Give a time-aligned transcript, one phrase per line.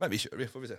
[0.00, 0.74] Men vi kör, vi får vi se.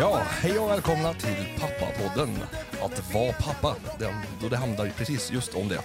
[0.00, 2.38] Ja, hej och välkomna till Pappapodden.
[2.82, 5.80] Att vara pappa, den, då det handlar ju precis just om det.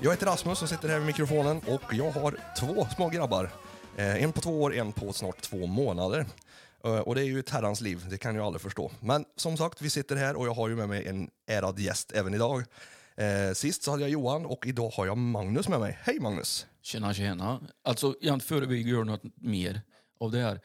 [0.00, 3.50] Jag heter Rasmus och sitter här vid mikrofonen och jag har två små grabbar.
[3.96, 6.26] Eh, en på två år, en på snart två månader.
[6.84, 8.90] Eh, och det är ju ett herrans liv, det kan ju alla förstå.
[9.00, 12.12] Men som sagt, vi sitter här och jag har ju med mig en ärad gäst
[12.12, 12.64] även idag.
[13.16, 15.98] Eh, sist så hade jag Johan och idag har jag Magnus med mig.
[16.02, 16.66] Hej Magnus!
[16.82, 17.60] Tjena, tjena.
[17.84, 19.80] Alltså, jag förebygger göra något mer
[20.20, 20.60] av det här.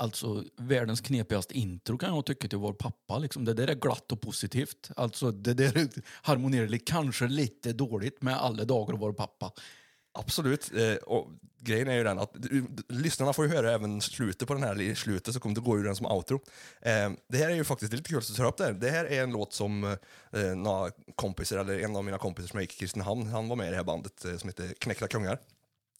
[0.00, 3.18] Alltså, världens knepigaste intro kan jag tycka till vår pappa.
[3.18, 3.44] Liksom.
[3.44, 4.90] Det där är glatt och positivt.
[4.96, 5.88] Alltså, det där
[6.22, 9.52] harmonerar kanske lite dåligt med alla dagar och vår pappa.
[10.12, 10.72] Absolut.
[10.76, 11.28] Eh, och
[11.58, 14.80] grejen är ju den att du- lyssnarna får ju höra även slutet på den här,
[14.80, 16.40] i slutet så kommer det gå ju den som outro.
[16.82, 18.72] Eh, det här är ju faktiskt lite kul att du tar upp det här.
[18.72, 19.84] Det här är en låt som
[20.32, 23.56] eh, några kompisar, eller en av mina kompisar som jag gick i Kristinehamn, han var
[23.56, 25.38] med i det här bandet eh, som heter Knäckta Kungar.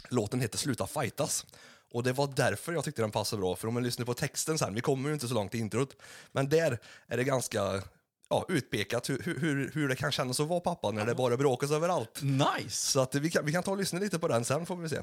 [0.09, 1.47] Låten heter Sluta fightas.
[1.91, 4.59] Och det var därför jag tyckte den passade bra, för om man lyssnar på texten
[4.59, 5.97] sen, vi kommer ju inte så långt i introt,
[6.33, 7.83] men där är det ganska
[8.29, 11.71] ja, utpekat hur, hur, hur det kan kännas att vara pappa när det bara bråkas
[11.71, 12.21] överallt.
[12.23, 12.91] Nice!
[12.91, 14.89] Så att vi, kan, vi kan ta och lyssna lite på den sen får vi
[14.89, 14.97] se.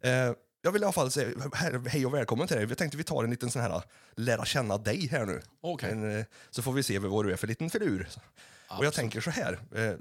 [0.00, 2.66] Eh, jag vill i alla fall säga he- hej och välkommen till dig.
[2.68, 3.82] Jag tänkte vi tar en liten sån här
[4.16, 5.42] lära känna dig här nu.
[5.60, 5.90] Okej.
[5.90, 8.08] En, eh, så får vi se vad du är för liten filur.
[8.78, 9.92] Och jag tänker så här, eh,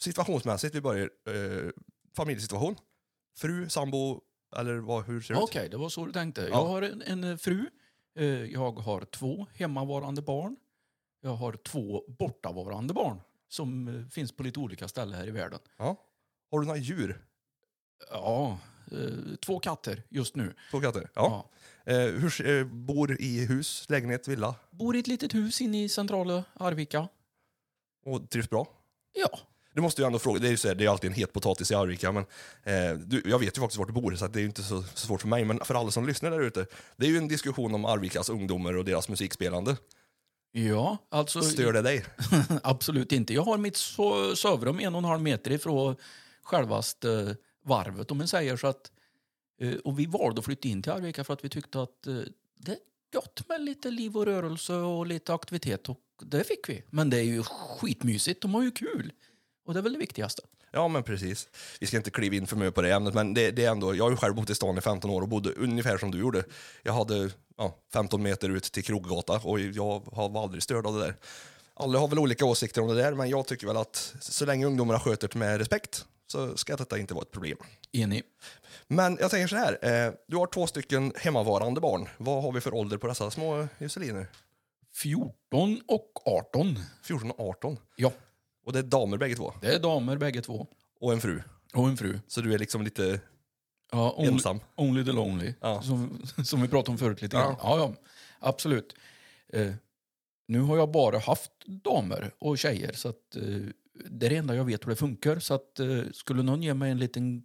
[0.00, 1.70] situationsmässigt, vi börjar eh,
[2.16, 2.76] familjesituation.
[3.38, 4.20] Fru, sambo,
[4.56, 5.70] eller vad, hur ser det Okej, ut?
[5.70, 6.40] det var så du tänkte.
[6.40, 6.48] Ja.
[6.48, 7.66] Jag har en, en eh, fru.
[8.18, 10.56] Eh, Jag har två hemmavarande barn.
[11.20, 15.58] Jag har två bortavarande barn som eh, finns på lite olika ställen här i världen.
[15.76, 15.96] Ja.
[16.50, 17.24] Har du några djur?
[18.10, 18.58] Ja,
[18.92, 20.54] eh, två katter just nu.
[20.70, 21.10] Två katter?
[21.14, 21.50] Ja.
[21.84, 25.88] Eh, hur, eh, bor i hus, lägenhet, villa Bor i ett litet hus inne i
[25.88, 27.08] centrala Arvika.
[28.04, 28.68] och trivs bra?
[29.12, 29.38] Ja,
[29.78, 31.32] Du måste ju ändå fråga, det är ju så här, det är alltid en het
[31.32, 32.24] potatis i Arvika, men
[32.62, 34.82] eh, du, jag vet ju faktiskt vart du bor så det är ju inte så,
[34.82, 36.66] så svårt för mig, men för alla som lyssnar där ute,
[36.96, 39.76] det är ju en diskussion om Arvikas ungdomar och deras musikspelande.
[40.52, 42.04] ja alltså Stör det dig?
[42.62, 43.34] absolut inte.
[43.34, 45.96] Jag har mitt so- sovrum en och en halv meter ifrån
[46.42, 47.34] självaste eh,
[47.64, 48.90] varvet om man säger så att
[49.60, 52.14] eh, och vi valde att flytta in till Arvika för att vi tyckte att eh,
[52.56, 52.78] det är
[53.12, 56.82] gott med lite liv och rörelse och lite aktivitet och det fick vi.
[56.90, 59.12] Men det är ju skitmysigt, de har ju kul.
[59.68, 60.42] Och det är väl det viktigaste.
[60.70, 61.48] Ja, men precis.
[61.80, 63.94] Vi ska inte kliva in för mycket på det ämnet, men det, det är ändå,
[63.94, 66.18] jag har ju själv bott i stan i 15 år och bodde ungefär som du
[66.18, 66.44] gjorde.
[66.82, 70.94] Jag hade ja, 15 meter ut till Kroggata och jag har var aldrig störd av
[70.94, 71.14] det där.
[71.74, 74.66] Alla har väl olika åsikter om det där, men jag tycker väl att så länge
[74.66, 77.58] ungdomarna sköter det med respekt så ska detta inte vara ett problem.
[77.92, 78.22] Enig.
[78.86, 82.08] Men jag tänker så här, eh, du har två stycken hemmavarande barn.
[82.16, 84.26] Vad har vi för ålder på dessa små Jusceliner?
[84.94, 86.78] 14 och 18.
[87.02, 87.78] 14 och 18.
[87.96, 88.12] Ja,
[88.68, 89.52] Och det är damer bägge två.
[89.60, 90.66] det är damer bägge två.
[91.00, 91.42] Och en fru.
[91.74, 92.18] Och en fru.
[92.26, 93.20] Så du är liksom lite...
[93.92, 94.60] Ja, only, Ensam.
[94.76, 95.82] Only the lonely, Ja.
[95.82, 97.54] som, som vi pratade om förut lite grann.
[97.62, 97.94] Ja, ja,
[98.38, 98.94] absolut.
[99.52, 99.72] Eh,
[100.48, 103.42] nu har jag bara haft damer och tjejer, så att, eh,
[104.10, 105.38] det är det enda jag vet hur det funkar.
[105.38, 107.42] Så att, eh, skulle någon ge mig en liten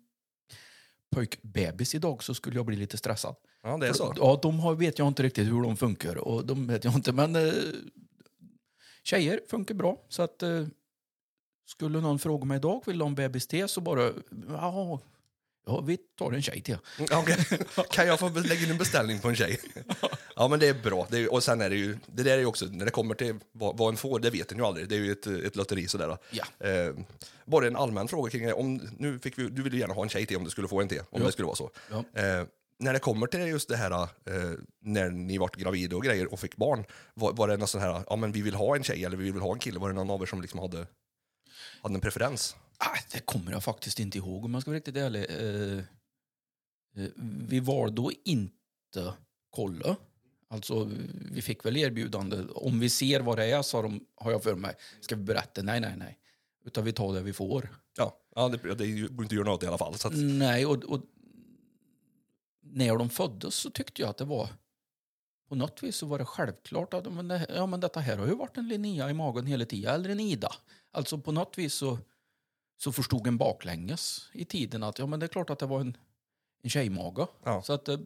[1.16, 3.36] pojkbebis idag så skulle jag bli lite stressad.
[3.64, 4.14] Ja, det är så.
[4.18, 6.18] Ja, de har, vet jag inte riktigt hur de funkar.
[6.18, 7.54] Och de vet jag inte, men eh,
[9.04, 10.06] tjejer funkar bra.
[10.10, 10.66] Så att eh,
[11.66, 13.68] skulle någon fråga mig idag, vill du ha en bebis till?
[13.68, 14.12] Så bara,
[14.48, 15.00] ja,
[15.66, 16.78] ja, vi tar en tjej till.
[17.12, 17.38] Okej.
[17.90, 19.60] Kan jag få lägga in en beställning på en tjej?
[20.36, 21.08] Ja, men det är bra.
[21.10, 23.16] Det är, och sen är det ju, det där är ju också, när det kommer
[23.16, 24.90] till vad, vad en får, det vet en ju aldrig.
[24.90, 26.18] Det är ju ett, ett lotteri sådär.
[26.32, 26.68] Ja.
[26.68, 26.94] Eh,
[27.46, 28.54] bara en allmän fråga kring det.
[28.54, 30.68] Om, nu fick vi, du vill ju gärna ha en tjej till om du skulle
[30.68, 31.26] få en till, om Ja.
[31.26, 31.70] det skulle vara så.
[31.92, 31.98] Ja.
[32.22, 32.46] Eh,
[32.80, 34.08] när det kommer till just det här, eh,
[34.82, 38.04] när ni vart gravida och grejer och fick barn, var, var det någon sån här,
[38.10, 39.80] ja men vi vill ha en tjej eller vi vill ha en kille?
[39.80, 40.88] Var det någon av er som liksom hade,
[41.84, 42.56] hade en preferens?
[42.78, 45.26] Ah, det kommer jag faktiskt inte ihåg om jag ska vara riktigt ärlig.
[45.30, 45.78] Eh,
[47.04, 47.10] eh,
[47.48, 49.14] vi valde att inte
[49.50, 49.96] kolla.
[50.50, 50.90] Alltså,
[51.32, 52.44] vi fick väl erbjudande.
[52.56, 55.62] Om vi ser vad det är, sa de, har jag för mig, ska vi berätta?
[55.62, 56.20] Nej, nej, nej.
[56.66, 57.70] Utan vi tar det vi får.
[57.98, 59.94] Ja, ja det, det går inte göra något i alla fall.
[59.94, 61.02] Att, Nej, och, och
[62.62, 64.50] när de föddes så tyckte jag att det var
[65.54, 68.28] på något vis så var det självklart att men det, ja, men detta här har
[68.28, 70.52] ju varit en Linnea i magen hela tiden, eller en Ida.
[70.92, 72.00] Alltså på något vis så,
[72.78, 75.82] så förstod en baklänges i tiden att ja, men det är klart att det var
[75.82, 75.98] en,
[76.64, 77.28] en tjejmage.
[77.44, 77.62] Ja.
[77.62, 77.98] Så att ah,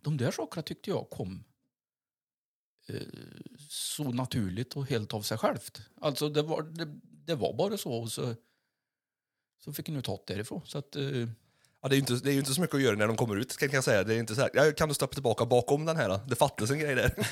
[0.00, 1.44] de där sakerna tyckte jag kom
[2.88, 3.02] eh,
[3.68, 5.80] så naturligt och helt av sig självt.
[6.00, 8.34] Alltså det var, det, det var bara så och så,
[9.64, 10.66] så fick nu ta det därifrån.
[10.66, 11.28] Så att, eh,
[11.82, 13.16] Ja, det, är ju inte, det är ju inte så mycket att göra när de
[13.16, 14.04] kommer ut, kan jag säga.
[14.04, 16.20] Det är inte så här, ja, kan du stoppa tillbaka bakom den här?
[16.26, 17.14] Det fattas en grej där.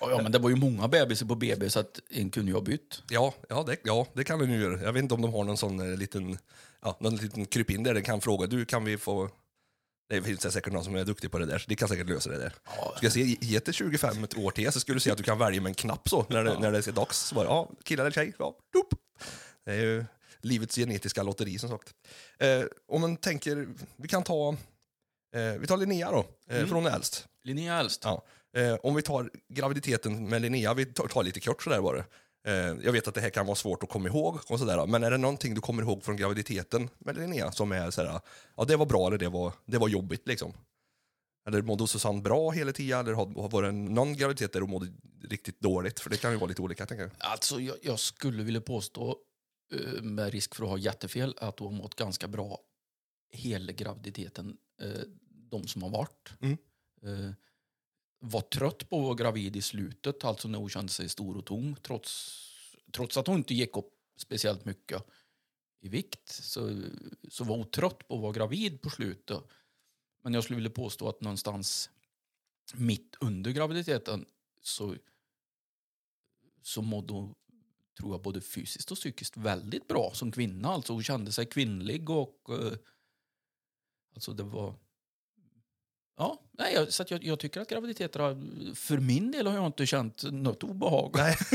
[0.00, 2.54] Ja, ja, men det var ju många bebisar på BB så att en kunde ju
[2.54, 3.02] ha bytt.
[3.10, 4.82] Ja, ja, det, ja, det kan du nu göra.
[4.82, 6.38] Jag vet inte om de har någon sån eh, liten,
[6.82, 9.30] ja, någon liten krypin där de kan fråga, du kan vi få...
[10.08, 12.30] Det finns säkert någon som är duktig på det där, så de kan säkert lösa
[12.30, 12.52] det där.
[12.64, 12.92] Ja.
[12.96, 15.38] Ska jag se, ge det 25 år till så skulle du se att du kan
[15.38, 17.18] välja med en knapp så, när det, när det är dags.
[17.18, 18.94] Så bara, ja, kille eller tjej, ja, dop.
[19.64, 20.04] Det är ju
[20.44, 21.94] livets genetiska lotteri som sagt.
[22.38, 24.48] Eh, om man tänker, vi kan ta,
[25.36, 26.18] eh, vi tar Linnea då,
[26.48, 26.68] eh, Mm.
[26.68, 27.26] för hon är äldst.
[27.44, 28.00] Linnea äldst.
[28.04, 28.24] Ja.
[28.56, 31.98] Eh, om vi tar graviditeten med Linnea, vi tar, tar lite kort sådär bara.
[32.46, 35.04] Eh, jag vet att det här kan vara svårt att komma ihåg, och sådär, men
[35.04, 38.20] är det någonting du kommer ihåg från graviditeten med Linnea som är sådär,
[38.56, 40.52] ja det var bra eller det var, det var jobbigt liksom?
[41.48, 44.92] Eller mådde Susanne bra hela tiden, eller har- var det någon graviditet där hon mådde
[45.28, 46.00] riktigt dåligt?
[46.00, 47.10] För det kan ju vara lite olika, tänker jag.
[47.18, 49.16] Alltså, jag, jag skulle vilja påstå,
[50.02, 52.60] med risk för att ha jättefel, att hon har mått ganska bra
[53.30, 55.02] hela graviditeten, eh,
[55.50, 56.32] de som har varit.
[56.40, 56.58] Mm.
[57.02, 57.32] Eh,
[58.18, 61.46] var trött på att vara gravid i slutet, alltså när hon kände sig stor och
[61.46, 62.40] tom, trots,
[62.92, 65.04] trots att hon inte gick upp speciellt mycket
[65.80, 66.82] i vikt, så,
[67.28, 69.42] så var hon trött på att vara gravid på slutet.
[70.22, 71.90] Men jag skulle vilja påstå att någonstans
[72.74, 74.26] mitt under graviditeten
[74.60, 74.96] så
[76.62, 77.34] så mådde hon,
[77.98, 80.68] tror jag, både fysiskt och psykiskt väldigt bra som kvinna.
[80.68, 82.38] Alltså hon kände sig kvinnlig och...
[82.48, 82.72] Eh,
[84.14, 84.74] alltså det var...
[86.16, 88.34] Ja, nej, så jag, jag tycker att graviditeter har...
[88.74, 91.10] För min del har jag inte känt något obehag.
[91.14, 91.36] Nej,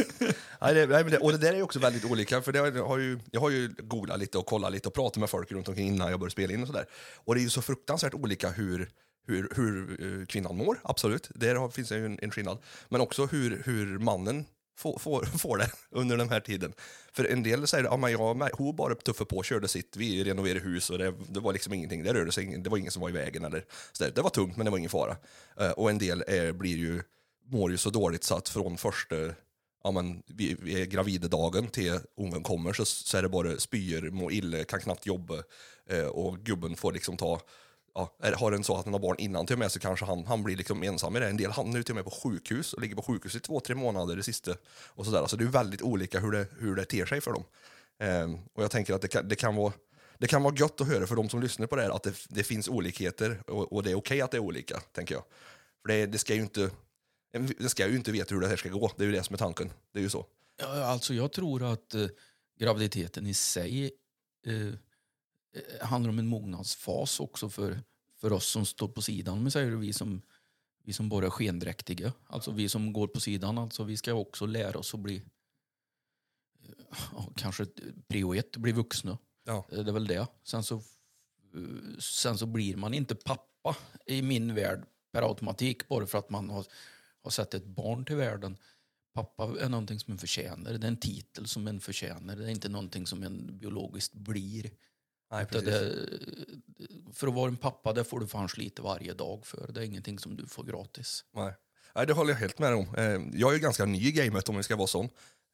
[0.62, 2.42] nej, det, nej men det, och det där är ju också väldigt olika.
[2.42, 5.30] För det har, ju, jag har ju googlat lite och kollat lite och pratat med
[5.30, 6.85] folk runt omkring innan jag började spela in och sådär.
[7.15, 8.89] Och det är ju så fruktansvärt olika hur,
[9.27, 11.30] hur, hur eh, kvinnan mår, absolut.
[11.35, 12.57] Där finns det ju en, en skillnad.
[12.89, 14.45] Men också hur, hur mannen
[14.80, 16.74] får, får, får det under den här tiden.
[17.12, 20.24] För en del säger att ja, jag, hon bara tuffade på och körde sitt, vi
[20.24, 22.92] renoverade hus och det, det var liksom ingenting, det rörde sig, ingen- det var ingen
[22.92, 23.46] som var i vägen.
[23.46, 24.12] Eller, så där.
[24.12, 25.18] Det var tungt men det var ingen fara.
[25.60, 27.02] Eh, och en del är, blir ju,
[27.46, 29.16] mår ju så dåligt så att från första
[29.84, 34.10] ja, men, vi, vi är gravidedagen till ungen kommer så, så är det bara spyor,
[34.12, 35.36] mår illa, kan knappt jobba
[35.90, 37.42] eh, och gubben får liksom ta
[38.22, 40.25] Ja, har en så att han har barn innan till och med så kanske han,
[40.25, 41.30] han blir liksom ensam i det.
[41.30, 43.60] En del hamnar ju till och med på sjukhus och ligger på sjukhus i två,
[43.60, 44.56] tre månader det sista.
[44.88, 45.28] Och sådär.
[45.28, 47.44] Så det är ju väldigt olika hur det, hur det ter sig för dem.
[48.00, 49.74] Ehm, och jag tänker att det kan, det kan vara
[50.18, 52.13] det kan vara gött att höra för de som lyssnar på det här att det,
[52.30, 55.24] det finns olikheter och, och det är okej att det är olika, tänker jag.
[55.81, 56.69] För det, det ska ju inte
[57.57, 59.34] det ska ju inte veta hur det här ska gå, det är ju det som
[59.34, 59.72] är tanken.
[59.94, 60.25] Det är ju så.
[60.57, 62.07] Ja, alltså jag tror att eh,
[62.60, 63.92] graviditeten i sig
[64.45, 64.74] eh,
[65.81, 67.81] handlar om en mognadsfas också för,
[68.18, 69.44] för oss som står på sidan.
[69.44, 70.22] Men säger du, vi som,
[70.84, 74.46] vi som bara är skendräktiga, alltså vi som går på sidan, alltså vi ska också
[74.46, 75.22] lära oss att bli
[76.63, 77.66] eh, kanske
[78.07, 79.18] prio ett, bli vuxna.
[79.44, 79.68] Ja.
[79.72, 80.28] Eh, Det är väl det.
[80.44, 83.75] Sen så, eh, sen så blir man inte pappa
[84.06, 86.66] i min värld per automatik bara för att man har,
[87.24, 88.57] har sett ett barn till världen.
[89.13, 90.74] Pappa är någonting som en förtjänar.
[90.74, 92.36] Det är en titel som en förtjänar.
[92.36, 94.72] Det är inte någonting som en biologiskt blir.
[95.31, 95.96] Nej, det,
[97.14, 99.72] för att vara en pappa det får du fan slita varje dag för.
[99.72, 101.26] Det är ingenting som du får gratis.
[101.36, 101.54] Nej.
[101.96, 102.96] Nej, det håller jag helt med om.
[102.96, 105.06] Eh, Jag är ju ganska ny i gamet om vi ska vara sån.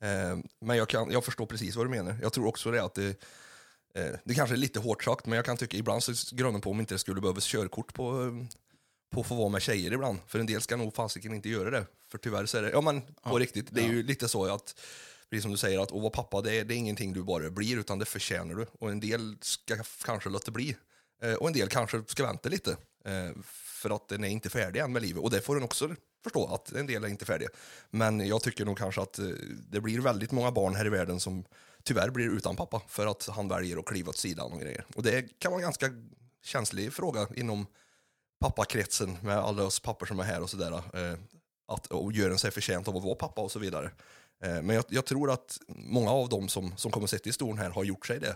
[0.02, 2.18] Eh, Men jag, kan, jag förstår precis vad du menar.
[2.22, 3.08] Jag tror också det att det,
[3.96, 6.72] eh, det kanske är lite hårt sagt, men jag kan tycka ibland så grundar på
[6.72, 8.32] om inte det skulle behövas körkort på,
[9.12, 10.20] på att få vara med tjejer ibland.
[10.28, 11.86] För en del ska nog fasiken inte göra det.
[12.08, 14.80] För tyvärr så är det, ja men på riktigt, det är ju lite så att
[15.30, 17.50] Precis som du säger, att att vara pappa det är, det är ingenting du bara
[17.50, 18.66] blir, utan det förtjänar du.
[18.80, 20.76] Och en del ska kanske låta bli.
[21.22, 22.72] Eh, och en del kanske ska vänta lite.
[23.06, 25.24] Eh, för att den är inte färdig än med livet.
[25.24, 27.50] Och det får den också förstå, att en del är inte färdiga.
[27.90, 29.26] Men jag tycker nog kanske att eh,
[29.70, 31.46] det blir väldigt många barn här i världen som
[31.84, 34.86] tyvärr blir utan pappa för att han väljer att kliva åt sidan och grejer.
[34.96, 35.90] Och det kan vara en ganska
[36.44, 37.68] känslig fråga inom
[38.40, 40.82] pappakretsen med alla oss pappor som är här och sådär.
[41.68, 43.92] Att, och gör en sig förtjänt av att vara pappa och så vidare.
[44.46, 47.58] Eh, men jag, jag tror att många av dem som, som kommer sitta i stolen
[47.58, 48.36] här har gjort sig det.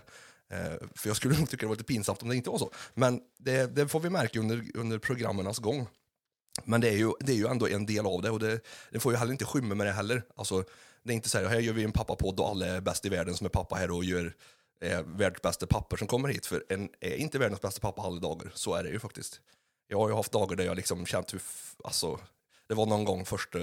[0.50, 2.70] Eh, för jag skulle nog tycka det var lite pinsamt om det inte var så.
[2.94, 5.86] Men det, det får vi märka under, under programmernas gång.
[6.64, 9.00] Men det är, ju, det är ju ändå en del av det och det, det
[9.00, 10.22] får ju heller inte skymma med det heller.
[10.36, 10.64] Alltså,
[11.02, 13.08] det är inte så här, här gör vi en pappapodd och alla är bäst i
[13.08, 14.34] världen som är pappa här och gör
[14.84, 16.46] eh, världens bästa pappor som kommer hit.
[16.46, 18.50] För en är inte världens bästa pappa alla dagar.
[18.54, 19.40] Så är det ju faktiskt.
[19.88, 21.42] Jag har ju haft dagar där jag liksom känt hur,
[21.84, 22.20] alltså,
[22.68, 23.58] det var någon gång första,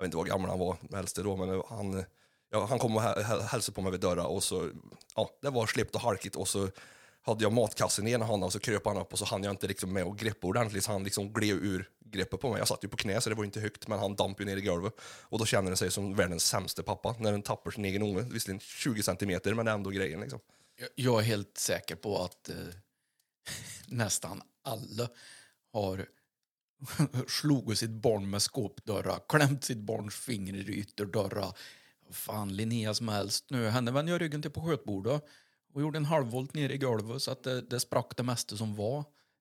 [0.00, 2.04] jag vet inte vad gammal han var, äldste då, men han,
[2.50, 4.70] ja, han kom och hälsade på mig vid dörren och så,
[5.14, 6.68] ja, det var slippt och halkigt och så
[7.22, 9.50] hade jag matkassen i ena handen och så kröp han upp och så hann jag
[9.52, 12.58] inte liksom med att greppa ordentligt så han liksom gled ur greppet på mig.
[12.58, 14.56] Jag satt ju på knä så det var inte högt men han damp ju ner
[14.56, 14.94] i golvet.
[15.22, 18.20] Och då känner den sig som världens sämsta pappa när den tappar sin egen unge.
[18.22, 20.40] Visserligen 20 centimeter men det är ändå grejen liksom.
[20.76, 22.56] Jag- Jag är helt säker på att eh,
[23.86, 25.08] nästan alla
[25.72, 26.06] har
[27.28, 31.52] slagit sitt barn med skåpdörrar, klämt sitt barns finger i ytterdörrar.
[32.10, 33.68] Fan, Linnea som helst nu.
[33.68, 35.24] Henne vände jag ryggen till på skötbordet
[35.74, 38.74] och gjorde en halvvolt ner i golvet så att det, det sprack det mesta som
[38.76, 38.98] var.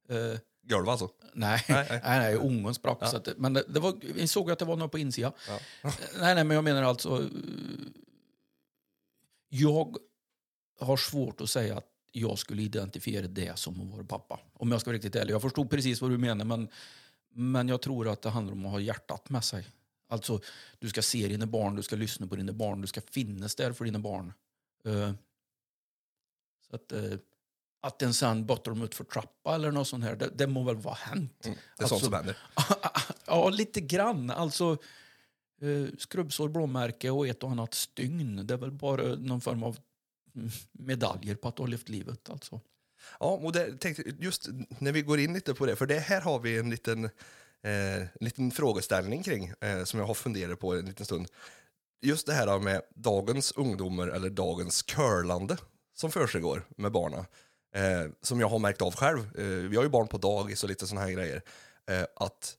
[0.09, 1.09] Eh, Golv alltså?
[1.33, 2.35] nej, Nej, nej, nej.
[2.35, 2.97] ungen sprack.
[3.09, 5.31] Så att, men det, det var, vi såg att det var något på insidan.
[6.19, 7.21] nej, nej, men jag menar alltså...
[7.23, 7.27] eh,
[9.49, 9.97] Jag
[10.79, 14.39] har svårt att säga att jag skulle identifiera det som att vara pappa.
[14.53, 15.33] Om jag ska vara riktigt ärlig.
[15.33, 16.67] Jag förstod precis vad du menar, men,
[17.33, 19.67] men jag tror att det handlar om att ha hjärtat med sig.
[20.07, 20.39] Alltså,
[20.79, 23.73] du ska se dina barn, du ska lyssna på dina barn, du ska finnas där
[23.73, 24.33] för dina barn.
[24.85, 25.11] Eh,
[26.69, 27.13] så att, eh,
[27.81, 30.63] att en sen bottar dem ut för trappa eller något sånt här, det, det må
[30.63, 31.45] väl vara hänt.
[31.45, 32.37] Mm, det är sånt Alltså- som händer.
[33.25, 34.29] ja, lite grann.
[34.29, 34.77] Alltså,
[35.61, 38.47] eh, skrubbsår, blåmärke och ett och annat stygn.
[38.47, 39.79] Det är väl bara någon form av
[40.71, 42.29] medaljer på att du har levt livet.
[42.29, 42.61] Alltså.
[43.19, 46.21] Ja, och det, tänkte, just när vi går in lite på det, för det här
[46.21, 47.05] har vi en liten,
[47.63, 51.27] eh, liten frågeställning kring eh, som jag har funderat på en liten stund.
[52.01, 55.57] Just det här med dagens ungdomar eller dagens curlande
[55.95, 57.25] som försiggår med barnen.
[57.75, 59.19] Eh, som jag har märkt av själv.
[59.37, 61.41] Eh, vi har ju barn på dagis och lite sådana här grejer.
[61.89, 62.57] Eh, att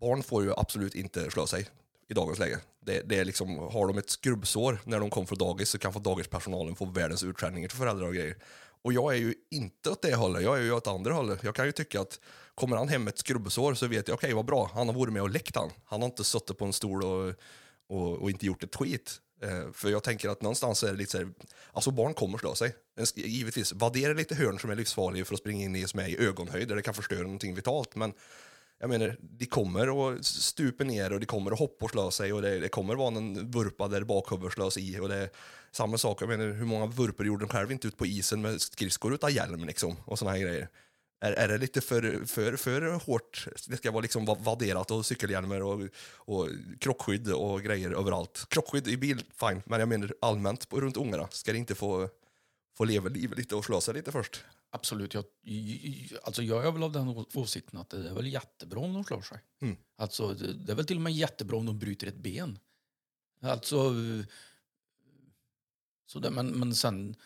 [0.00, 1.68] barn får ju absolut inte slå sig
[2.08, 2.58] i dagens läge.
[2.80, 5.92] Det, det är liksom, har de ett skrubbsår när de kommer från dagis så kan
[5.92, 8.36] få dagispersonalen få världens utskällningar till föräldrar och grejer.
[8.86, 11.42] Och jag är ju inte åt det hållet, jag är ju åt andra hållet.
[11.42, 12.20] Jag kan ju tycka att
[12.54, 15.12] kommer han hem med ett skrubbsår så vet jag, okej vad bra, han har varit
[15.12, 15.70] med och läckt han.
[15.84, 17.34] Han har inte suttit på en stol och,
[17.88, 19.20] och, och inte gjort ett skit.
[19.42, 21.28] Eh, för jag tänker att någonstans är det lite så här,
[21.72, 22.74] alltså barn kommer slå sig.
[23.14, 26.26] Givetvis, vaddera lite hörn som är livsfarliga för att springa in i som är i
[26.26, 27.94] ögonhöjd där det kan förstöra någonting vitalt.
[27.94, 28.12] Men
[28.78, 32.32] jag menar, de kommer att stupa ner och de kommer att hoppa och slå sig
[32.32, 34.98] och det, det kommer att vara någon vurpa där bakhuvudet slås i.
[35.00, 35.30] Och det är
[35.72, 38.60] samma sak, jag menar, hur många vurpor gjorde de själv inte ut på isen med
[38.60, 40.68] skridskor utan hjälm liksom och sådana här grejer.
[41.20, 43.48] Är, är det lite för, för, för hårt?
[43.68, 45.80] Det ska vara liksom vadderat och cykelhjälmar och,
[46.14, 46.48] och
[46.80, 48.46] krockskydd och grejer överallt.
[48.48, 51.28] Krockskydd i bil, fine, men jag menar allmänt på, runt ungarna.
[51.30, 52.08] Ska det inte få,
[52.76, 54.44] få leva livet lite och slå sig lite först?
[54.76, 55.14] Absolut.
[55.14, 55.24] Jag,
[56.22, 59.20] alltså jag är väl av den åsikten att det är väl jättebra om de slår
[59.20, 59.38] sig.
[59.62, 59.76] Mm.
[59.96, 62.58] Alltså, det, är väl till och med jättebra om de bryter ett ben.
[63.40, 63.94] Alltså...
[66.06, 67.16] Så det, men men sen,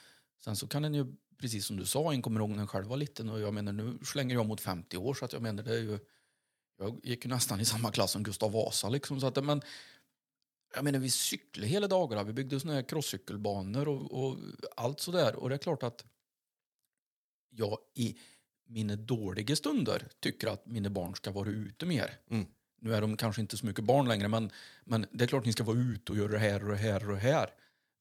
[0.45, 1.07] sen så kan den ju,
[1.39, 3.73] precis som du sa, en kommer ihåg när den själv var liten och jag menar
[3.73, 5.99] nu slänger jag mot 50 år så att jag menar det är ju...
[6.79, 9.63] Jag gick ju nästan i samma klass som Gustav Vasa liksom så att men
[10.75, 14.39] jag menar vi cyklade hela dagarna, vi byggde såna här crosscykelbanor och, och
[14.77, 16.05] allt sådär och det är klart att
[17.51, 18.19] jag i
[18.67, 22.19] mina dåliga stunder tycker att mina barn ska vara ute mer.
[22.31, 22.47] Mm.
[22.81, 24.51] Nu är de kanske inte så mycket barn längre, men,
[24.85, 27.09] men det är klart ni ska vara ute och göra det här och det här
[27.09, 27.51] och det här.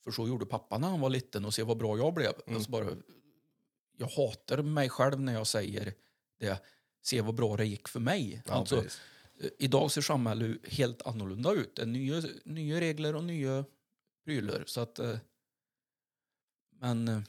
[0.03, 2.33] För så gjorde pappa när han var liten och se vad bra jag blev.
[2.47, 2.87] Alltså bara,
[3.97, 5.93] jag hatar mig själv när jag säger
[6.39, 6.63] det.
[7.01, 8.43] Se vad bra det gick för mig.
[8.45, 9.01] Ja, alltså, precis.
[9.41, 11.75] eh, idag ser samhället helt annorlunda ut.
[11.75, 13.65] Det är nya, nya regler och nya
[14.25, 14.63] prylar.
[14.65, 15.17] Så att, eh,
[16.79, 17.23] men...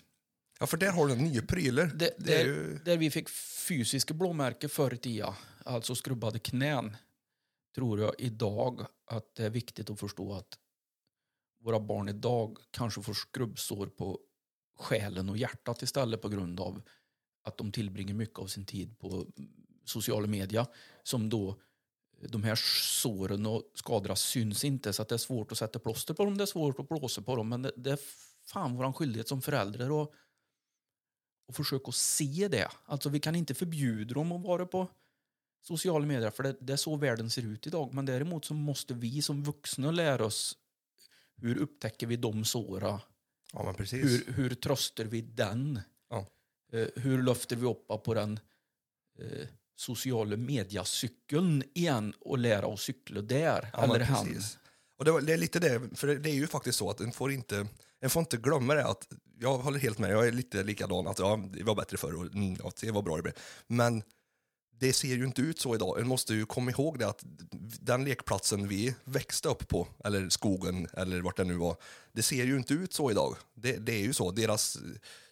[0.60, 1.86] Ja, för där har du nya prylar.
[1.86, 3.28] det, Det är där, ju- där vi fick
[3.68, 5.32] fysiska blåmärken förr i tiden,
[5.64, 6.96] alltså skrubbade knän,
[7.74, 10.58] tror jag idag att det är viktigt att förstå att
[11.64, 14.18] våra barn idag kanske får skrubbsår på
[14.78, 16.82] själen och hjärtat istället på grund av
[17.44, 19.26] att de tillbringar mycket av sin tid på
[19.84, 20.66] sociala medier
[21.02, 21.60] som då
[22.28, 22.54] de här
[23.02, 26.36] såren och skadorna syns inte så att det är svårt att sätta plåster på dem,
[26.36, 27.98] det är svårt att blåsa på dem men det, det är
[28.46, 30.14] fan vår skyldighet som föräldrar och
[31.50, 32.68] och försöka se det.
[32.84, 34.88] Alltså vi kan inte förbjuda dem att vara på
[35.62, 37.94] sociala medier för det, det är så världen ser ut idag.
[37.94, 40.56] Men däremot så måste vi som vuxna lära oss
[41.36, 43.00] hur upptäcker vi de såra?
[43.52, 44.04] Ja, men precis.
[44.04, 45.80] Hur, hur tröstar vi den?
[46.10, 46.26] Ja.
[46.72, 48.40] Eh, hur lyfter vi upp på den
[49.18, 53.70] eh, sociala mediacykeln igen och lära oss cykla där?
[53.72, 54.26] Ja, eller han.
[54.26, 54.58] precis.
[54.96, 57.00] Och det, var, det är lite det, för det, det är ju faktiskt så att
[57.00, 57.66] en får inte,
[58.00, 61.18] en får inte glömma det att, jag håller helt med, jag är lite likadan, att
[61.18, 63.34] ja, det var bättre förr och mm, ja, det var bra det blev.
[63.66, 64.02] Men
[64.80, 66.00] det ser ju inte ut så idag.
[66.00, 67.24] En måste ju komma ihåg det att
[67.80, 71.76] den lekplatsen vi växte upp på, eller skogen, eller vart det nu var,
[72.12, 73.36] det ser ju inte ut så idag.
[73.54, 74.30] Det, det är ju så.
[74.30, 74.78] Deras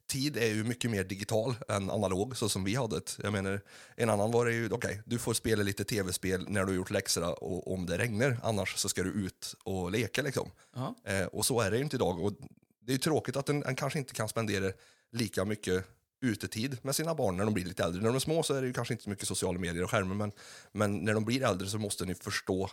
[0.08, 3.18] tid är ju mycket mer digital än analog, så som vi hade det.
[3.22, 3.60] Jag menar,
[3.96, 6.90] en annan var det ju, okej, du får spela lite tv-spel när du har gjort
[6.90, 10.50] läxorna och om det regnar, annars så ska du ut och leka liksom.
[10.74, 10.94] Ja.
[11.04, 12.24] Eh, och så är det ju inte idag.
[12.24, 12.32] Och
[12.80, 14.72] det är ju tråkigt att en, en kanske inte kan spendera
[15.12, 15.84] lika mycket
[16.20, 18.02] utetid med sina barn när de blir lite äldre.
[18.02, 19.90] När de är små så är det ju kanske inte så mycket sociala medier och
[19.90, 20.32] skärmar, men,
[20.72, 22.70] men när de blir äldre så måste ni förstå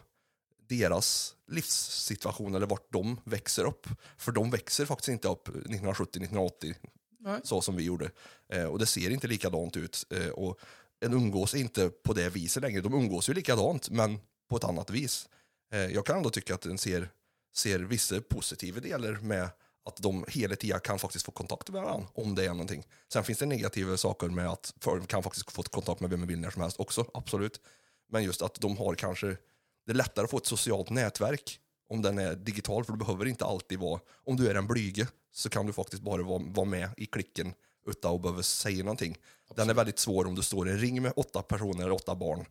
[0.68, 3.88] deras livssituation eller vart de växer upp.
[4.18, 6.75] För de växer faktiskt inte upp 1970, 1980.
[7.25, 7.39] Nej.
[7.44, 8.12] så som vi gjorde.
[8.50, 10.05] Eh, och det ser inte likadant ut.
[10.10, 10.60] Eh, och
[11.00, 12.82] en umgås inte på det viset längre.
[12.82, 15.29] De umgås ju likadant, men på ett annat vis.
[15.74, 17.10] Eh, jag kan ändå tycka att den ser,
[17.55, 19.50] ser vissa positiva delar med
[19.86, 22.88] att de hela tiden kan faktiskt få kontakt med varandra om det är någonting.
[23.13, 26.27] Sen finns det negativa saker med att folk kan faktiskt få kontakt med vem de
[26.27, 27.62] vill när som helst också, absolut.
[28.12, 29.27] Men just att de har kanske,
[29.86, 33.25] det är lättare att få ett socialt nätverk om den är digital, för du behöver
[33.25, 36.65] inte alltid vara, om du är en blyge så kan du faktiskt bara vara, vara
[36.65, 37.54] med i klicken
[37.88, 39.18] utan att behöva säga någonting.
[39.56, 42.15] Den är väldigt svår om du står i en ring med åtta personer eller åtta
[42.15, 42.46] barn.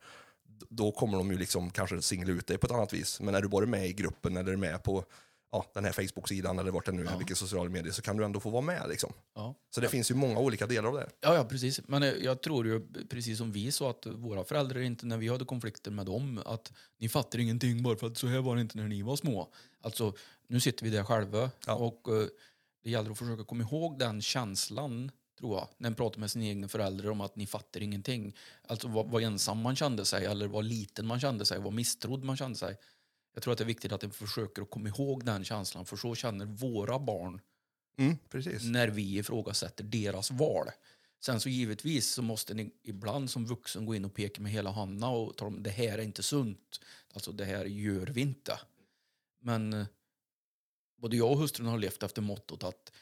[0.69, 3.21] Då kommer de ju liksom kanske singla ut dig på ett annat vis.
[3.21, 5.05] Men är du bara med i gruppen eller är med på
[5.55, 8.25] ja, den här Facebook-sidan eller vart det nu är, vilka sociala medier, så kan du
[8.25, 8.89] ändå få vara med.
[8.89, 9.13] Liksom.
[9.35, 9.55] Ja.
[9.75, 11.09] Så det finns ju många olika delar av det.
[11.21, 11.81] Ja, ja, precis.
[11.89, 12.81] Men eh, jag tror ju,
[13.11, 16.73] precis som vi sa, att våra föräldrar inte, när vi hade konflikter med dem, att
[16.99, 19.53] ni fattar ingenting bara för att så här var det inte när ni var små.
[19.81, 20.13] Alltså,
[20.49, 21.75] nu sitter vi där själva Ja.
[21.75, 22.27] och eh,
[22.85, 26.45] det gäller att försöka komma ihåg den känslan, tror jag, när man pratar med sina
[26.45, 28.37] egna föräldrar om att ni fattar ingenting.
[28.69, 32.25] Alltså vad, vad ensam man kände sig, eller vad liten man kände sig, vad misstrodd
[32.25, 32.77] man kände sig.
[33.35, 35.97] Jag tror att det är viktigt att man försöker att komma ihåg den känslan, för
[35.97, 37.41] så känner våra barn
[37.97, 38.17] Mm,
[38.73, 40.71] när vi ifrågasätter deras val.
[41.21, 44.71] Sen så givetvis så måste ni ibland som vuxen gå in och peka med hela
[44.71, 46.81] handen och tala om det här är inte sunt.
[47.13, 48.61] Alltså det här gör vi inte.
[49.41, 49.87] Men eh,
[50.97, 52.93] både jag och hustrun har levt efter mottot att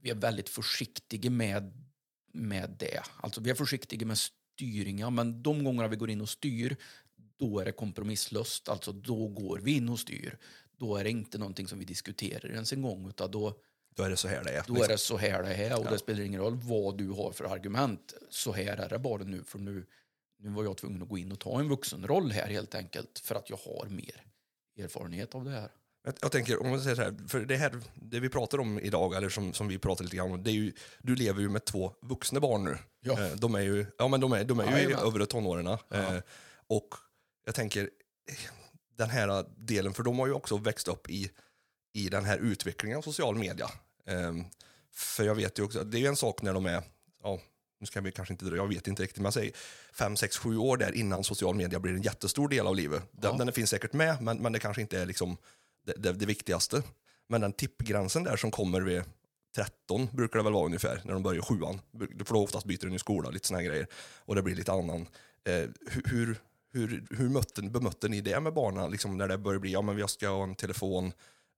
[0.00, 1.72] vi är väldigt försiktiga med,
[2.32, 3.02] med det.
[3.16, 6.76] Alltså vi är försiktiga med styrningar, men de gånger vi går in och styr,
[7.38, 8.68] då är det kompromisslöst.
[8.68, 10.38] Alltså då går vi in och styr.
[10.76, 13.54] Då är det inte någonting som vi diskuterar ens en gång, utan då,
[13.96, 14.64] Då är det så här det är.
[14.66, 17.32] då är det så här det är och det spelar ingen roll vad du har
[17.32, 18.14] för argument.
[18.30, 19.86] Så här är det bara nu, för nu,
[20.38, 23.34] nu var jag tvungen att gå in och ta en vuxenroll här helt enkelt, för
[23.34, 24.24] att jag har mer
[24.78, 25.70] erfarenhet av det här.
[26.20, 29.14] Jag, tänker, om man säger så här, för det här, det vi pratar om idag,
[29.14, 31.64] eller som, som vi pratar lite grann om, det är ju, du lever ju med
[31.64, 32.78] två vuxna barn nu.
[33.00, 33.26] Ja.
[33.26, 35.66] Eh, De är ju, ja, men de är, de är ju i övre tonåren.
[35.66, 35.78] Eh,
[36.66, 36.88] och
[37.48, 37.90] jag tänker,
[38.96, 41.30] den här delen, för de har ju också växt upp i,
[41.92, 43.70] i den här utvecklingen av social media.
[44.06, 44.32] Eh,
[44.92, 46.82] för jag vet ju också, det är ju en sak när de är,
[47.22, 47.40] ja,
[47.80, 49.52] nu ska vi kanske inte dra, jag vet inte riktigt, men jag säger
[49.92, 53.02] fem, sex, sju år där innan social media blir en jättestor del av livet.
[53.12, 53.44] Den, Ja.
[53.44, 55.36] den finns säkert med, men, men det kanske inte är liksom
[55.86, 56.82] det, det, det viktigaste.
[57.28, 59.02] Men den tippgränsen där som kommer vid
[59.54, 61.80] 13 brukar det väl vara ungefär, när de börjar sjuan.
[62.24, 63.86] För då oftast byter de ju skola, lite här grejer.
[64.18, 65.06] Och det blir lite annan.
[65.44, 66.36] Eh, hur hur,
[66.72, 69.98] hur, hur mötte, bemötte ni det med barnen, liksom när det började bli, ja men
[69.98, 71.12] jag ska ha en telefon,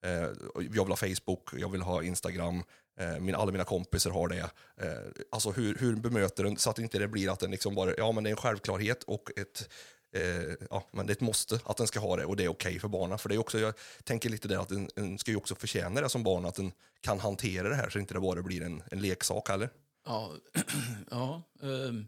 [0.06, 2.62] eh, jag vill ha Facebook, jag vill ha Instagram,
[3.00, 4.50] eh, min, alla mina kompisar har det.
[4.76, 7.94] Eh, alltså hur, hur bemöter den, så att inte det blir att den liksom bara,
[7.96, 9.68] ja men det är en självklarhet och ett
[10.12, 12.48] Eh, ja, men det är ett måste att den ska ha det och det är
[12.48, 13.18] okej för barnen.
[13.18, 16.00] För det är också, jag tänker lite där att en, en ska ju också förtjäna
[16.00, 18.82] det som barn, att den kan hantera det här så inte det bara blir en,
[18.90, 19.70] en leksak heller.
[20.06, 20.32] Ja,
[21.10, 22.06] ja um,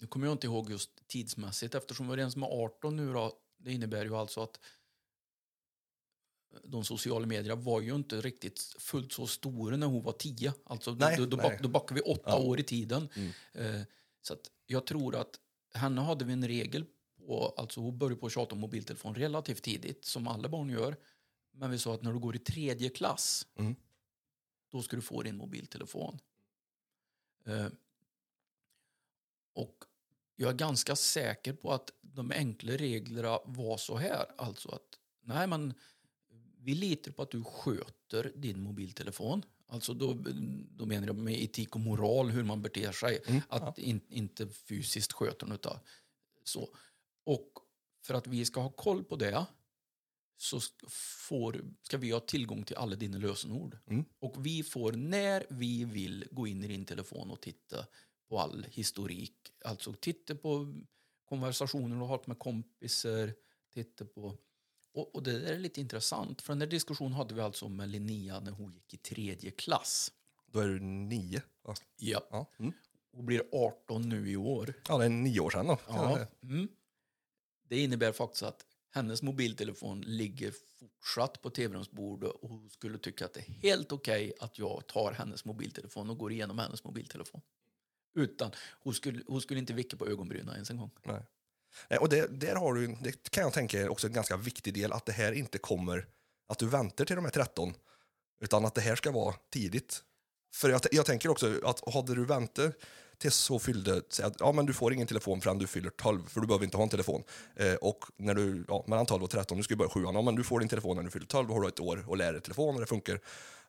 [0.00, 3.12] nu kommer jag inte ihåg just tidsmässigt eftersom vi är en som är 18 nu
[3.12, 4.60] då, det innebär ju alltså att
[6.64, 10.52] de sociala medierna var ju inte riktigt fullt så stora när hon var 10.
[10.64, 11.50] Alltså Nej, då, då, nej.
[11.50, 12.38] back, då backar vi åtta Ja.
[12.38, 13.08] år i tiden.
[13.14, 13.30] Mm.
[13.52, 13.82] Eh,
[14.22, 14.36] så
[14.66, 15.40] jag tror att
[15.74, 16.84] henne hade vi en regel
[17.16, 20.96] på, alltså hon började på att tjata om mobiltelefon relativt tidigt, som alla barn gör.
[21.52, 23.74] Men vi sa att när du går i tredje klass, Mm.
[24.70, 26.18] då ska du få din mobiltelefon.
[27.46, 27.66] Eh,
[29.52, 29.84] och
[30.40, 34.26] jag är ganska säker på att de enkla reglerna var så här.
[34.38, 35.74] Alltså att, nej men
[36.58, 39.42] vi litar på att du sköter din mobiltelefon.
[39.66, 40.14] Alltså då,
[40.70, 43.20] då menar jag med etik och moral, hur man beter sig.
[43.26, 45.78] Mm, Att in, inte fysiskt sköter den utav
[46.44, 46.68] så.
[47.24, 47.52] Och
[48.02, 49.46] för att vi ska ha koll på det
[50.36, 50.60] så
[51.28, 53.78] får, ska vi ha tillgång till alla dina lösenord.
[53.86, 54.04] Mm.
[54.18, 57.86] Och vi får när vi vill gå in i din telefon och titta
[58.30, 59.34] på all historik.
[59.64, 60.74] Alltså titta på
[61.24, 63.34] konversationer du har haft med kompisar,
[63.74, 64.38] titta på...
[64.94, 68.40] Och, och det är lite intressant, för den där diskussionen hade vi alltså med Linnea
[68.40, 70.12] när hon gick i tredje klass.
[70.46, 71.42] Då är du nio.
[71.66, 72.26] Ja, Ja.
[72.30, 72.46] ja.
[72.58, 72.72] Mm.
[73.12, 74.74] Hon blir 18 nu i år.
[74.88, 75.78] ja det är nio år sedan då.
[75.88, 76.26] Ja.
[76.42, 76.68] Mm.
[77.68, 83.32] Det innebär faktiskt att hennes mobiltelefon ligger fortsatt på tv-rumsbordet och hon skulle tycka att
[83.32, 87.40] det är helt okej att jag tar hennes mobiltelefon och går igenom hennes mobiltelefon.
[88.14, 88.50] Utan
[88.82, 90.90] hon skulle, hon skulle inte vicka på ögonbrynen ens en gång.
[91.02, 91.22] Nej.
[91.88, 94.74] Nej, Och det, där har du, det kan jag tänka är också en ganska viktig
[94.74, 96.06] del, att det här inte kommer,
[96.48, 97.74] att du väntar till de är 13,
[98.40, 100.02] utan att det här ska vara tidigt.
[100.54, 102.74] För jag, jag tänker också att hade du väntat
[103.18, 106.26] tills så fyllde, säg att ja, men du får ingen telefon förrän du fyller 12,
[106.26, 107.22] för du behöver inte ha en telefon.
[107.56, 110.22] Eh, och när du, ja, mellan 12 och 13, du ska ju börja sjuan, ja,
[110.22, 112.18] men du får din telefon när du fyller 12, då har du ett år att
[112.18, 113.20] lära dig telefon och det funkar,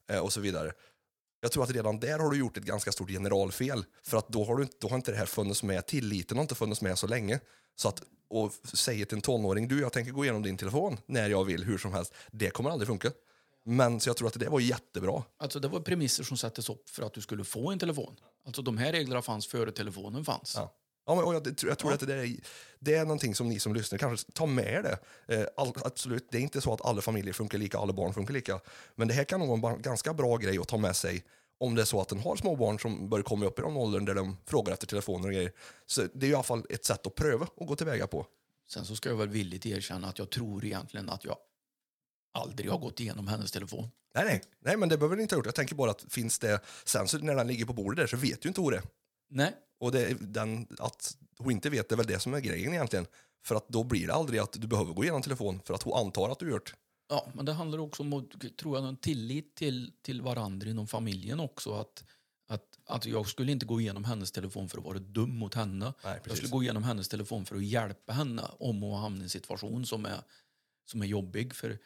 [0.08, 0.71] eh, och så vidare.
[1.41, 3.86] Jag tror att redan där har du gjort ett ganska stort generalfel.
[4.04, 6.41] För att då har, du, inte- då har inte det här funnits med, tilliten har
[6.41, 7.39] inte funnits med så länge.
[7.75, 11.30] Så att och säga till en tonåring, du jag tänker gå igenom din telefon när
[11.30, 12.13] jag vill, hur som helst.
[12.32, 13.12] Det kommer aldrig funka.
[13.63, 15.23] Men så jag tror att det var jättebra.
[15.38, 18.15] Alltså det var premisser som sattes upp för att du skulle få en telefon.
[18.45, 20.54] Alltså de här reglerna fanns före telefonen fanns.
[20.56, 20.73] Ja.
[21.12, 22.36] Ja, men, och jag, tror- jag tror att det, är,
[22.80, 25.36] det är någonting som ni som lyssnar kanske tar med er det.
[25.36, 28.34] Eh, all, absolut, det är inte så att alla familjer funkar lika, alla barn funkar
[28.34, 28.60] lika.
[28.95, 31.24] Men det här kan nog vara en ganska bra grej att ta med sig
[31.60, 33.78] om det är så att den har små barn som börjar komma upp i den
[33.78, 35.52] åldern där de frågar efter telefoner och grejer.
[35.86, 38.26] Så det är i alla fall ett sätt att pröva och gå tillväga på.
[38.69, 41.38] Sen så ska jag väl villigt erkänna att jag tror egentligen att jag
[42.34, 43.89] aldrig har gått igenom hennes telefon.
[44.15, 45.45] Nej, nej, nej, men det behöver ni inte ha gjort.
[45.45, 48.17] Jag tänker bara att finns det, sen så när den ligger på bordet där så
[48.17, 48.82] vet ju inte hon det.
[49.30, 52.74] Nej, Och det, den, att hon inte vet det är väl det som är grejen
[52.74, 53.06] egentligen.
[53.46, 56.06] För att då blir det aldrig att du behöver gå igenom telefon för att hon
[56.06, 56.74] antar att du gjort.
[57.10, 60.88] Ja, men det handlar också om att, tror jag, en tillit till, till varandra inom
[60.88, 61.74] familjen också.
[61.74, 62.04] Att,
[62.48, 65.94] att, att jag skulle inte gå igenom hennes telefon för att vara dum mot henne.
[66.04, 69.24] Nej, jag skulle gå igenom hennes telefon för att hjälpa henne om hon hamnar i
[69.24, 70.22] en situation som är,
[70.86, 71.56] som är jobbig.
[71.56, 71.80] För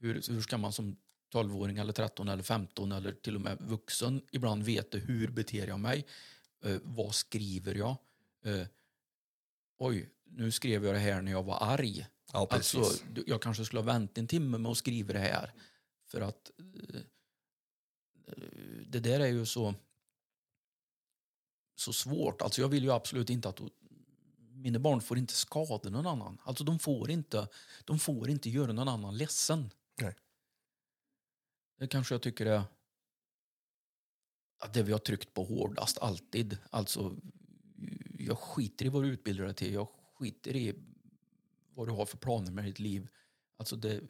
[0.00, 0.96] hur, hur ska man som
[1.34, 5.80] 12-åring eller 13 eller 15 eller till och med vuxen ibland veta hur beter jag
[5.80, 6.06] mig?
[6.62, 7.96] Eh, vad skriver jag?
[8.44, 8.66] Eh,
[9.78, 12.06] oj, nu skrev jag det här när jag var arg.
[12.32, 12.74] Ja, precis.
[12.74, 15.52] Alltså, jag kanske skulle ha väntat en timme med att skriva det här.
[16.06, 17.00] För att eh,
[18.86, 19.74] det där är ju så,
[21.76, 22.42] så svårt.
[22.42, 23.60] Alltså jag vill ju absolut inte att
[24.38, 26.38] mina barn får inte skada någon annan.
[26.44, 27.48] Alltså de får inte,
[27.84, 29.70] de får inte göra någon annan ledsen.
[30.00, 30.14] Nej.
[31.78, 32.62] Det kanske jag tycker är
[34.72, 36.58] det vi har tryckt på hårdast alltid.
[36.70, 37.16] Alltså,
[38.18, 39.72] jag skiter i vad du utbildar dig till.
[39.72, 40.74] Jag skiter i
[41.74, 43.08] vad du har för planer med ditt liv.
[43.56, 44.00] Alltså, det,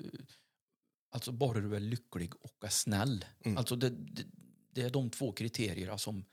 [1.10, 3.24] alltså bara du är lycklig och är snäll.
[3.42, 3.58] Mm.
[3.58, 4.24] Alltså det, det,
[4.72, 6.24] det är de två kriterierna som,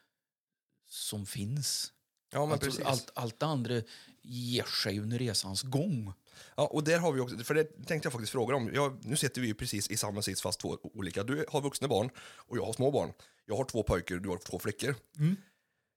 [0.87, 1.93] som finns.
[2.31, 2.85] ja, men Alltså, precis.
[2.85, 3.81] allt, allt det andra
[4.21, 6.13] ger sig under resans gång.
[6.55, 8.69] Ja, och där har vi också, för det tänkte jag faktiskt fråga om.
[8.73, 11.23] Jag, nu sitter vi ju precis i samma sits fast två olika.
[11.23, 13.13] Du har vuxna barn och jag har små barn.
[13.49, 14.95] Jag har två pojkar och du har två flickor.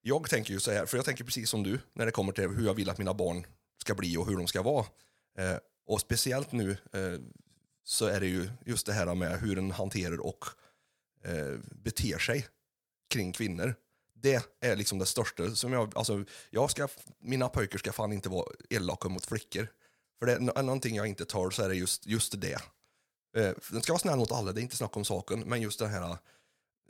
[0.02, 2.48] Jag tänker ju så här, för jag tänker precis som du när det kommer till
[2.48, 3.46] hur jag vill att mina barn
[3.82, 4.86] ska bli och hur de ska vara.
[5.38, 7.20] Eh, och speciellt nu eh,
[7.84, 10.44] så är det ju just det här med hur en hanterar och
[11.24, 12.46] eh, beter sig
[13.10, 13.74] kring kvinnor.
[14.14, 15.54] Det är liksom det största.
[15.54, 19.68] Som jag, alltså, jag ska, mina pojkar ska fan inte vara elaka mot flickor.
[20.18, 22.62] För det är nå- någonting jag inte tar så är det just, just det.
[23.36, 25.40] Eh, den ska vara snäll mot alla, det är inte snack om saken.
[25.40, 26.10] Men just den här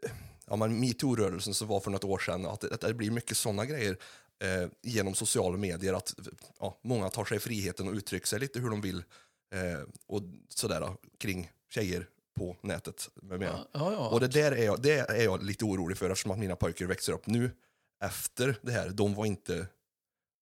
[0.03, 0.11] eh,
[0.51, 3.37] ja, men metoo-rörelsen som var för något år sedan, att det, att det blir mycket
[3.37, 3.97] sådana grejer
[4.43, 5.95] eh, genom sociala medier.
[5.95, 6.15] Att
[6.59, 8.99] ja, många tar sig friheten och uttrycker sig lite hur de vill
[9.55, 13.59] eh, och sådär kring tjejer på nätet med mera.
[13.73, 14.09] Ja, ja.
[14.09, 16.87] Och det där är jag, det är jag lite orolig för eftersom att mina pojkar
[16.87, 17.51] växer upp nu
[18.05, 18.91] efter det här.
[18.91, 19.67] De var inte,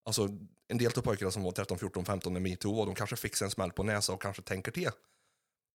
[0.04, 0.28] alltså
[0.68, 3.36] en del av pojkarna som var 13, 14, 15 när metoo var, de kanske fick
[3.36, 4.90] sig en smäll på näsa och kanske tänker till.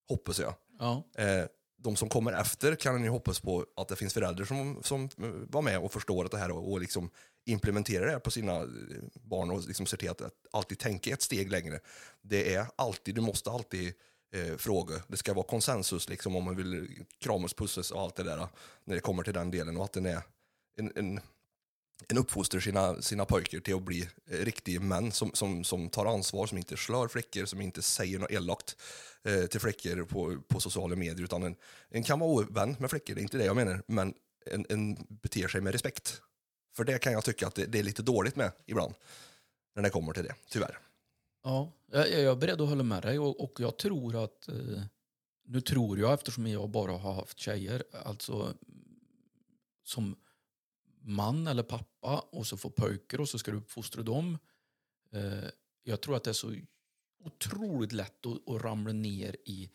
[0.08, 0.54] Hoppas jag.
[0.78, 1.04] ja.
[1.14, 1.44] Eh,
[1.84, 5.28] de som kommer efter kan ni hoppas på att det finns föräldrar som, som eh,
[5.28, 7.10] var med och förstår att det här och, och liksom
[7.46, 8.66] implementerar det här på sina eh,
[9.12, 11.80] barn och liksom ser till att, att alltid tänka ett steg längre.
[12.22, 13.92] Det är alltid, du måste alltid
[14.34, 14.94] eh, fråga.
[15.08, 18.48] Det ska vara konsensus liksom om man vill kramas, pussas och allt det där eh,
[18.84, 20.22] när det kommer till den delen och att den är
[20.76, 21.20] en, en,
[22.08, 26.06] en uppfostrar sina, sina pojkar till att bli eh, riktiga män som, som, som tar
[26.06, 28.76] ansvar, som inte slår flickor, som inte säger något elakt
[29.22, 31.56] eh, till flickor på, på sociala medier, utan en,
[31.88, 34.14] en kan vara ovän med flickor, det är inte det jag menar, men
[34.46, 36.20] en, en beter sig med respekt.
[36.76, 38.94] För det kan jag tycka att det, det är lite dåligt med ibland,
[39.74, 40.78] när det kommer till det, tyvärr.
[41.42, 44.82] Ja, jag jag är beredd att hålla med dig och, och jag tror att, eh,
[45.46, 48.54] nu tror jag eftersom jag bara har haft tjejer, alltså
[49.84, 50.16] som
[51.04, 54.38] man eller pappa och så får pojkar och så ska du uppfostra dem.
[55.12, 55.48] Eh,
[55.82, 56.54] jag tror att det är så
[57.24, 59.70] otroligt lätt att, att ramla ner i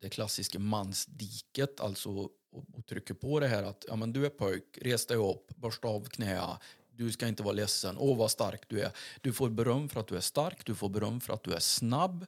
[0.00, 2.30] det klassiska mansdiket, alltså och,
[2.72, 5.88] och trycka på det här att ja, men du är pojk, res dig upp, borsta
[5.88, 6.58] av knäa,
[6.90, 8.92] du ska inte vara ledsen, åh vad stark du är.
[9.20, 11.60] Du får beröm för att du är stark, du får beröm för att du är
[11.60, 12.26] snabb,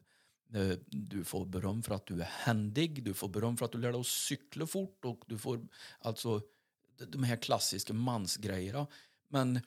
[0.54, 3.78] eh, du får beröm för att du är händig, du får beröm för att du
[3.78, 5.66] lär dig att cykla fort och du får
[5.98, 6.42] alltså
[7.08, 8.86] de- här klassiska mansgrejerna.
[9.28, 9.60] Men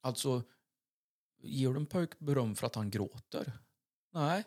[0.00, 0.42] alltså,
[1.42, 3.52] ger du en pojk beröm för att han gråter?
[4.12, 4.44] Nej.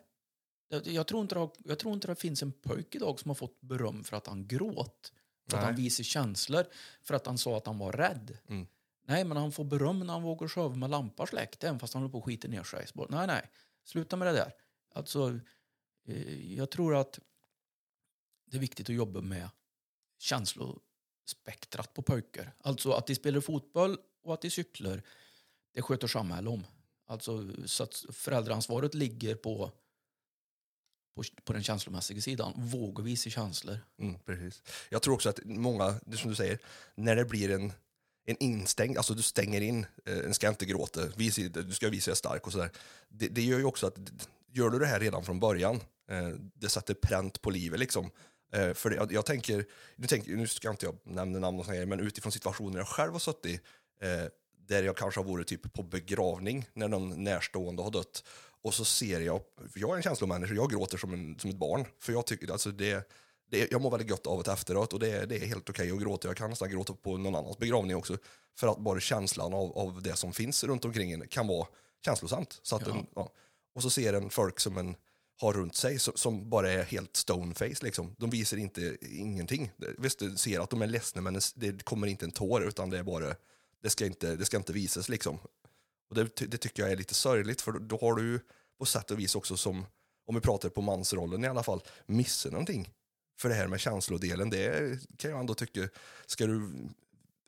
[0.83, 3.35] Jag, tror inte det, har- jag tror inte det finns en pojk idag som har
[3.35, 5.13] fått beröm för att han gråt.
[5.49, 5.65] För att Nej.
[5.65, 6.65] han visar känslor,
[7.01, 8.37] för att han sa att han var rädd.
[8.47, 8.67] Mm.
[9.05, 12.03] Nej, men han får beröm när han vågar sova med lampa släckt, även fast han
[12.03, 12.87] håller på att skita ner sig.
[13.09, 13.49] Nej, nej,
[13.83, 14.53] sluta med det där.
[14.95, 15.39] Alltså,
[16.07, 17.19] eh, jag tror att
[18.45, 19.49] det är viktigt att jobba med
[20.19, 20.79] känslor,
[21.25, 22.53] spektrat på pojkar.
[22.61, 25.01] Alltså att de spelar fotboll och att de cyklar,
[25.73, 26.65] det sköter samhället om.
[27.07, 29.71] Alltså så att föräldraansvaret ligger på,
[31.15, 32.53] på, på den känslomässiga sidan.
[32.55, 33.79] Våga visa känslor.
[33.99, 34.63] Mm, precis.
[34.89, 36.59] Jag tror också att många, det som du säger,
[36.95, 37.73] när det blir en,
[38.25, 42.11] en instängd, alltså du stänger in, eh, en ska inte gråta, visa, du ska visa
[42.11, 42.71] dig stark och sådär.
[43.09, 43.97] Det, det gör ju också att,
[44.51, 45.75] gör du det här redan från början,
[46.09, 48.11] eh, det sätter pränt på livet liksom.
[48.53, 51.85] Eh, för jag, jag, tänker, nu, tänker, nu ska inte jag nämna namn och sådär,
[51.85, 53.61] men utifrån situationer jag själv har suttit
[54.01, 54.25] eh,
[54.67, 58.23] där jag kanske har varit typ på begravning när någon närstående har dött.
[58.63, 59.41] Och så ser jag,
[59.75, 61.85] jag är en känslomänniska, jag gråter som, en, som ett barn.
[61.99, 63.09] För jag tycker, alltså det,
[63.51, 65.97] det, jag mår väldigt gott av det efteråt och det, det är helt okej okay
[65.97, 66.27] att gråta.
[66.27, 68.17] Jag kan nästan gråta på någon annans begravning också.
[68.57, 71.67] För att bara känslan av, av det som finns runt omkring en kan vara
[72.05, 72.59] känslosamt.
[72.63, 72.93] Så att ja.
[72.93, 73.31] En, ja.
[73.75, 74.95] Och så ser en folk som en
[75.41, 77.85] har runt sig som, som bara är helt stoneface.
[77.85, 78.15] Liksom.
[78.17, 79.71] De visar inte ingenting.
[79.97, 82.97] Visst, du ser att de är ledsna men det kommer inte en tår utan det
[82.97, 83.35] är bara
[83.81, 85.39] det ska inte, det ska inte visas liksom.
[86.09, 88.39] Och det, det tycker jag är lite sörjligt för då, har du
[88.79, 89.85] på sätt och vis också som,
[90.27, 92.93] om vi pratar på mansrollen i alla fall, missat någonting.
[93.39, 95.89] För det här med känslodelen, det kan jag ändå tycka,
[96.25, 96.71] ska du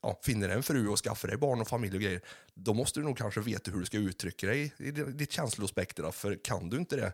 [0.02, 2.22] ja, finna dig en fru och skaffa dig barn och familj och grejer,
[2.54, 6.36] då måste du nog kanske veta hur du ska uttrycka dig i ditt känslospektra, för
[6.44, 7.14] kan du inte det,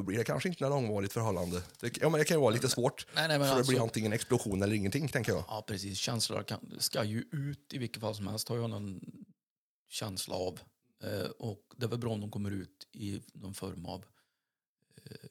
[0.00, 1.62] då blir det kanske inte något långvarigt förhållande.
[1.80, 3.82] Det, ja, men det kan ju vara lite svårt, nej, nej, för alltså, det blir
[3.82, 5.44] antingen explosion eller ingenting, tänker jag.
[5.48, 5.98] Ja, precis.
[5.98, 9.00] Känslor kan, ska ju ut i vilket fall som helst, har jag någon
[9.88, 10.60] känsla av.
[11.02, 14.04] Eh, och det är väl bra om de kommer ut i någon form av
[15.04, 15.28] eh,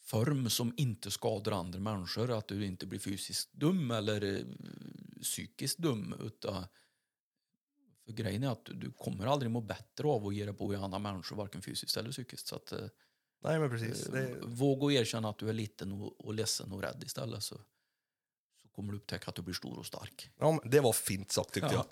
[0.00, 2.38] form som inte skadar andra människor.
[2.38, 4.44] Att du inte blir fysiskt dum eller eh,
[5.22, 6.14] psykiskt dum.
[6.22, 6.64] Utan
[8.04, 10.74] för grejen är att du, du kommer aldrig må bättre av att ge dig på
[10.74, 12.46] andra människor, varken fysiskt eller psykiskt.
[12.46, 12.86] Så att, eh,
[13.44, 14.06] Nej, men precis.
[14.06, 14.34] Eh, det...
[14.42, 17.42] Våga erkänna att du är liten och, och ledsen och rädd istället.
[17.42, 17.54] Så,
[18.62, 20.30] så kommer du upptäcka att du blir stor och stark.
[20.38, 21.74] Ja, det var fint sagt tyckte ja.
[21.74, 21.84] jag.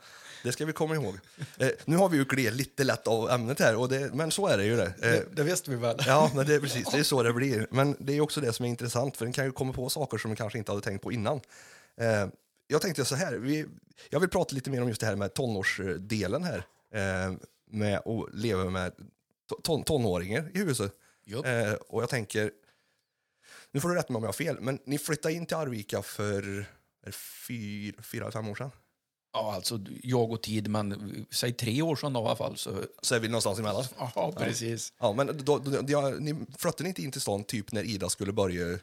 [0.43, 1.19] Det ska vi komma ihåg.
[1.59, 4.47] Eh, nu har vi ju gled lite lätt av ämnet här, och det, men så
[4.47, 4.87] är det ju det.
[4.87, 5.97] Eh, det, det visste vi väl?
[6.07, 6.91] Ja, men det är precis.
[6.91, 7.67] Det är så det blir.
[7.71, 10.19] Men det är också det som är intressant, för den kan ju komma på saker
[10.19, 11.41] som man kanske inte hade tänkt på innan.
[11.97, 12.29] Eh,
[12.67, 13.67] jag tänkte så här, vi,
[14.11, 16.67] jag vill prata lite mer om just det här med tonårsdelen här.
[16.95, 17.35] Eh,
[17.71, 18.93] med att leva med
[19.63, 20.93] ton, tonåringar i huset.
[21.38, 22.51] Eh, och jag tänker,
[23.71, 26.03] nu får du rätta mig om jag har fel, men ni flyttade in till Arvika
[26.03, 26.66] för
[27.47, 28.71] fyra, fyra, fem år sedan?
[29.33, 32.57] Ja, alltså jag och tid, men säg tre år sedan då, i alla fall.
[32.57, 33.85] Så, så är vi någonstans emellan?
[34.14, 34.93] Ja, precis.
[34.99, 38.33] Ja, men då, då, då, ni flyttade inte in till stan typ när Ida skulle
[38.33, 38.79] börja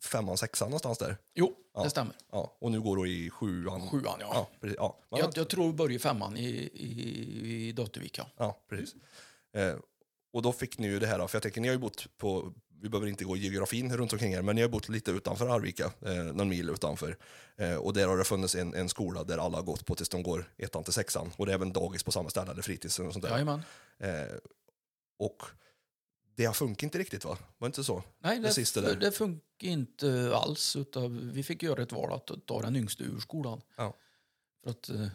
[0.00, 1.16] femman, sexan någonstans där.
[1.34, 1.82] Jo, ja.
[1.82, 2.16] det stämmer.
[2.32, 2.56] Ja.
[2.58, 3.88] Och nu går du i sjuan.
[3.88, 4.30] Sjuan, ja.
[4.34, 4.98] ja, precis, ja.
[5.10, 8.26] Jag, jag tror du började i femman i, i, i Dottervik, ja.
[8.36, 8.94] ja precis.
[9.52, 9.74] Eh,
[10.32, 12.52] och då fick ni ju det här, för jag tänker, ni har ju bott på,
[12.80, 15.92] vi behöver inte gå geografin runt omkring er, men ni har bott lite utanför Arvika,
[16.00, 17.16] eh, någon mil utanför.
[17.56, 20.08] Eh, och där har det funnits en, en skola där alla har gått på tills
[20.08, 21.32] de går ettan till sexan.
[21.36, 23.30] Och det är även dagis på samma ställe, eller fritids och sånt där.
[23.30, 23.62] Jajamän.
[23.98, 24.36] Eh,
[25.18, 25.42] och
[26.34, 27.38] det har funkat inte riktigt va?
[27.58, 28.02] Var det inte så?
[28.18, 30.76] Nej, det, det, det funkar inte alls.
[30.76, 33.60] Utan vi fick göra ett val att ta den yngste ur skolan.
[33.76, 33.96] Ja.
[34.64, 35.08] För att, uh,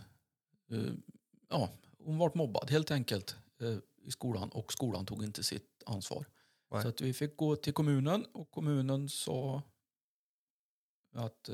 [0.72, 0.94] uh,
[1.50, 6.26] ja, hon var mobbad helt enkelt uh, i skolan och skolan tog inte sitt ansvar.
[6.72, 6.82] Nej.
[6.82, 9.62] Så att vi fick gå till kommunen och kommunen sa
[11.14, 11.50] att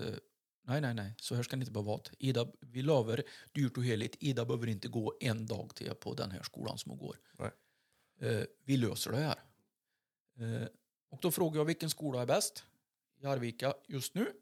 [0.63, 2.01] nej, nej, nej, så här ska ni inte behöva vara.
[2.19, 6.31] Ida, vi lovar dyrt och heligt, Ida behöver inte gå en dag till på den
[6.31, 7.19] här skolan som hon går.
[7.39, 7.51] Nej.
[8.65, 9.39] Vi löser det här.
[10.37, 10.67] Eh,
[11.09, 12.65] och då frågade jag vilken skola är bäst
[13.21, 14.33] i Arvika just nu.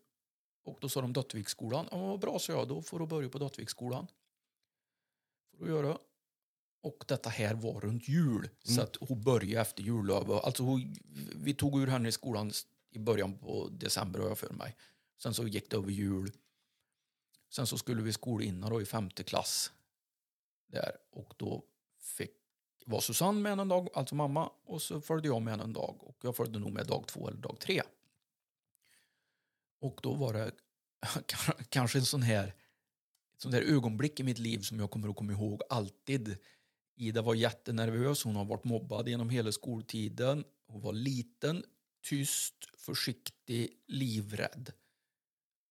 [0.64, 1.88] Och då sa de Döttviksskolan.
[1.92, 2.68] Ja, bra, sa jag.
[2.68, 4.08] Då får du börja på Döttviksskolan.
[5.58, 5.98] Får du göra.
[6.82, 8.40] Och detta här var runt jul.
[8.40, 8.50] Mm.
[8.62, 10.32] Så att hon började efter jullov.
[10.32, 10.96] Alltså hon,
[11.36, 12.52] vi tog ur henne i skolan
[12.92, 14.76] i början på december har jag för mig.
[15.18, 16.32] Sen så gick det över jul.
[17.50, 19.72] Sen så skulle vi skola in då i femte klass.
[20.68, 20.92] Där.
[21.12, 21.64] Och då
[22.00, 22.32] fick
[22.86, 26.04] var Susanne med en dag, alltså mamma, och så följde jag med en dag.
[26.04, 27.82] Och jag följde nog med dag två eller dag tre.
[29.80, 30.52] Och då var det
[31.70, 32.48] kanske en sån här,
[33.34, 36.38] ett sånt här ögonblick i mitt liv som jag kommer att komma ihåg alltid.
[37.02, 40.44] Ida var jättenervös, hon har varit mobbad genom hela skoltiden.
[40.68, 41.64] Hon var liten,
[42.04, 44.72] tyst, försiktig, livrädd.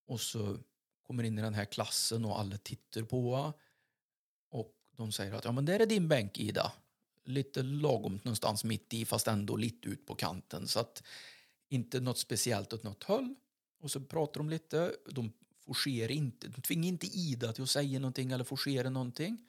[0.06, 0.58] Och så
[1.06, 3.52] kommer in i den här klassen och alla tittar på
[4.50, 6.72] Och de säger att ja, men där är din bänk, Ida
[7.30, 10.68] lite lagom någonstans mitt i fast ändå lite ut på kanten.
[10.68, 11.02] Så att
[11.68, 13.34] inte något speciellt åt något håll.
[13.80, 14.96] Och så pratar de lite.
[15.10, 15.32] De
[15.66, 19.46] forcerar inte, de tvingar inte Ida till att säga någonting eller forcera någonting.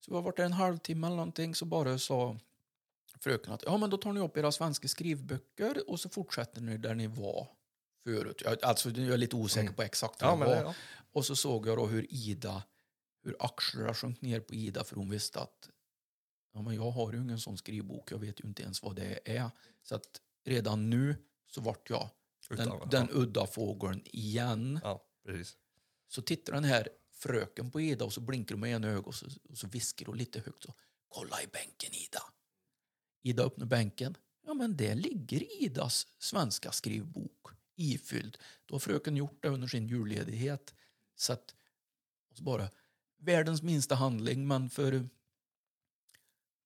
[0.00, 2.38] Så vi har varit där en halvtimme eller någonting så bara sa
[3.20, 6.78] fröken att ja men då tar ni upp era svenska skrivböcker och så fortsätter ni
[6.78, 7.48] där ni var
[8.04, 8.42] förut.
[8.44, 10.48] Jag, alltså, jag är lite osäker på exakt vad Mm.
[10.48, 10.70] Ja, det var.
[10.70, 10.74] ja.
[11.12, 12.62] Och så såg jag då hur Ida,
[13.22, 15.68] hur axlarna sjönk ner på Ida för hon visste att
[16.52, 19.18] ja, men jag har ju ingen sån skrivbok, jag vet ju inte ens vad det
[19.36, 19.50] är.
[19.82, 21.16] Så att redan nu
[21.50, 22.08] så vart jag
[22.48, 24.80] den, Utan- den udda fågeln igen.
[24.82, 25.56] Ja, precis.
[26.08, 29.14] Så tittar den här fröken på Ida och så blinkar hon med ena ögat och
[29.14, 30.74] så, och så viskar hon lite högt så
[31.08, 32.22] Kolla i bänken Ida.
[33.22, 34.16] Ida öppnar bänken.
[34.46, 38.38] Ja men där ligger Idas svenska skrivbok ifylld.
[38.66, 40.74] Då har fröken gjort det under sin julledighet.
[41.14, 41.54] Så att,
[42.30, 42.70] och så bara,
[43.18, 45.08] världens minsta handling men för,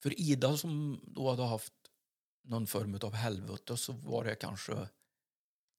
[0.02, 1.72] för Ida som då hade haft
[2.42, 4.88] någon form av helvete så var det kanske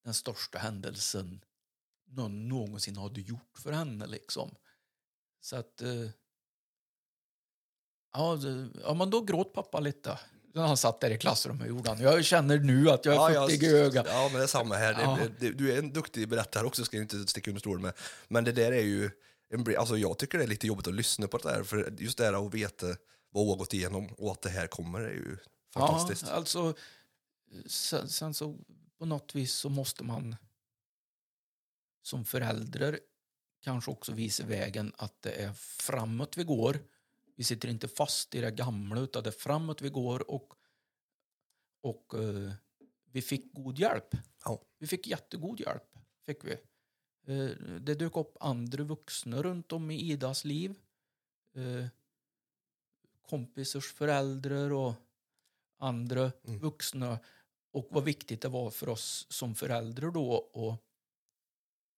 [0.03, 1.45] den största händelsen
[2.11, 4.07] någon någonsin hade gjort för henne.
[4.07, 4.55] Liksom.
[5.41, 5.81] Så att...
[5.81, 6.09] Eh,
[8.13, 10.19] ja, men då gråt pappa lite.
[10.53, 12.01] När han satt där i klassrummet gjorde han.
[12.01, 14.05] Jag känner nu att jag är Ja, i ögat.
[14.09, 15.01] Ja, men det är samma här.
[15.01, 15.19] Ja.
[15.39, 17.93] Du är en duktig berättare också, ska jag inte sticka under stol med.
[18.27, 19.11] Men det där är ju...
[19.53, 22.17] En, alltså jag tycker det är lite jobbigt att lyssna på det där, för just
[22.17, 22.87] det här att veta
[23.29, 25.37] vad hon har gått igenom och att det här kommer är ju
[25.73, 26.25] fantastiskt.
[26.27, 26.73] Ja, alltså,
[27.65, 28.57] sen, sen så
[28.99, 30.35] på något vis så måste man
[32.01, 32.99] som förälder
[33.59, 36.79] kanske också visa vägen att det är framåt vi går.
[37.35, 40.53] Vi sitter inte fast i det gamla utan det är framåt vi går och,
[41.81, 42.53] och eh,
[43.11, 44.15] vi fick god hjälp.
[44.45, 44.61] Ja.
[44.77, 45.97] Vi fick jättegod hjälp.
[46.25, 46.51] Fick vi.
[47.27, 50.75] Eh, det dök upp andra vuxna runt om i Idas liv.
[51.55, 51.87] Eh,
[53.29, 54.93] kompisars föräldrar och
[55.77, 56.59] andra Mm.
[56.59, 57.19] vuxna.
[57.71, 60.90] Och vad viktigt det var för oss som föräldrar då att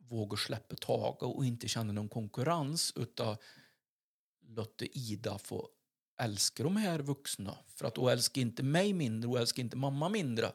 [0.10, 3.38] våga släppa taget och inte känna någon konkurrens utan
[4.48, 5.70] låta Ida få
[6.22, 7.58] älska de här vuxna.
[7.68, 10.52] För att hon älskar inte mig mindre, hon älskar inte mamma mindre.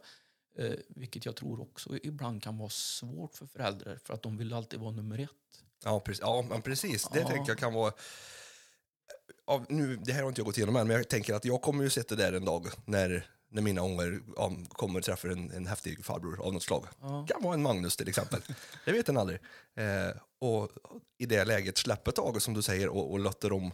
[0.59, 4.53] Eh, vilket jag tror också ibland kan vara svårt för föräldrar för att de vill
[4.53, 5.31] alltid vara nummer ett.
[5.85, 6.21] Ja, precis.
[6.21, 7.09] Ja, men precis.
[7.13, 7.29] Det Ja.
[7.29, 7.93] tänker jag kan vara...
[9.47, 11.63] Ja, nu, det här har inte jag gått igenom än, men jag tänker att jag
[11.63, 15.67] kommer ju sitta där en dag när, när mina ungar ja, kommer träffa en, en
[15.67, 16.87] häftig farbror av något slag.
[17.01, 17.27] Ja.
[17.29, 18.41] kan vara en Magnus till exempel.
[18.85, 19.39] Det vet en aldrig.
[19.77, 20.71] Eh, och
[21.19, 23.71] i det läget släpper taget som du säger och, och låter dem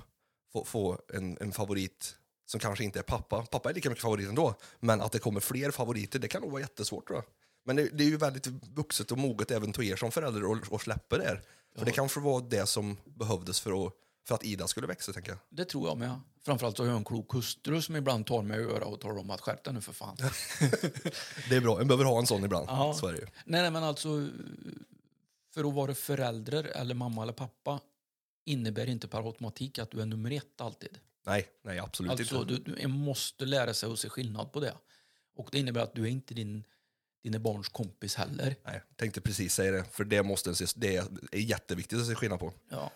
[0.53, 3.43] få, få en, en favorit som kanske inte är pappa.
[3.43, 6.51] Pappa är lika mycket favorit ändå, men att det kommer fler favoriter, det kan nog
[6.51, 7.25] vara jättesvårt tror jag.
[7.65, 10.81] Men det, det är ju väldigt vuxet och moget även till er som föräldrar att
[10.81, 11.43] släppa det här.
[11.79, 13.93] För det kanske var det som behövdes för att,
[14.29, 15.39] för att Ida skulle växa, tänker jag.
[15.49, 16.21] Det tror jag med.
[16.45, 19.31] Framförallt har jag en klok hustru som ibland tar mig i örat och talar om
[19.31, 20.17] att skärp nu för fan.
[21.49, 22.67] Det är bra, en behöver ha en sån ibland.
[22.69, 22.95] Ja.
[22.95, 24.29] Så nej, nej, men alltså
[25.55, 27.81] för att vara förälder eller mamma eller pappa
[28.45, 30.99] innebär inte per automatik att du är nummer ett alltid.
[31.27, 32.55] Nej, nej absolut Alltså, inte.
[32.55, 34.75] du, du måste lära sig att se skillnad på det.
[35.37, 36.65] Och det innebär att du är inte din,
[37.23, 38.57] dina barns kompis heller.
[38.65, 40.97] Nej, tänkte precis säga det, för det, måste det
[41.33, 42.53] är jätteviktigt att se skillnad på.
[42.69, 42.93] Ja,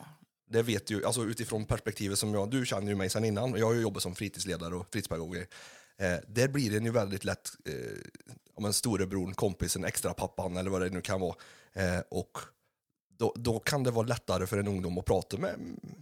[0.49, 3.67] det vet ju, alltså utifrån perspektivet som jag, du känner ju mig sedan innan, jag
[3.67, 5.37] har ju jobbat som fritidsledare och fritidspedagog.
[5.37, 7.75] Eh, där blir det ju väldigt lätt eh,
[8.55, 11.35] om en storebror, kompisen, extra pappan eller vad det nu kan vara.
[11.73, 12.39] Eh, och
[13.19, 15.55] då, då kan det vara lättare för en ungdom att prata med,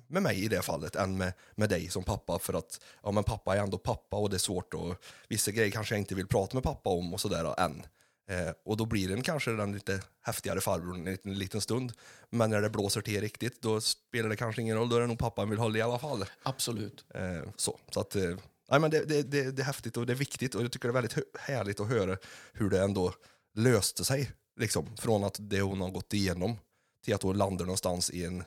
[0.06, 3.24] med mig i det fallet än med, med dig som pappa för att ja, men
[3.24, 4.94] pappa är ändå pappa och det är svårt och
[5.28, 7.82] vissa grejer kanske jag inte vill prata med pappa om och sådär än.
[8.28, 11.92] Eh, och då blir den kanske den lite häftigare farbrorn en liten, en liten stund.
[12.30, 15.06] Men när det blåser till riktigt då spelar det kanske ingen roll, då är det
[15.06, 16.24] nog pappan vill hålla i alla fall.
[16.42, 17.04] absolut.
[17.14, 18.36] Eh, så, så att, eh,
[18.70, 20.88] nej, men det, det, det, det är häftigt och det är viktigt och jag tycker
[20.88, 22.16] det är väldigt härligt att höra
[22.52, 23.14] hur det ändå
[23.54, 24.30] löste sig.
[24.60, 26.56] Liksom, från att det hon har gått igenom
[27.04, 28.44] till att hon landar någonstans i en,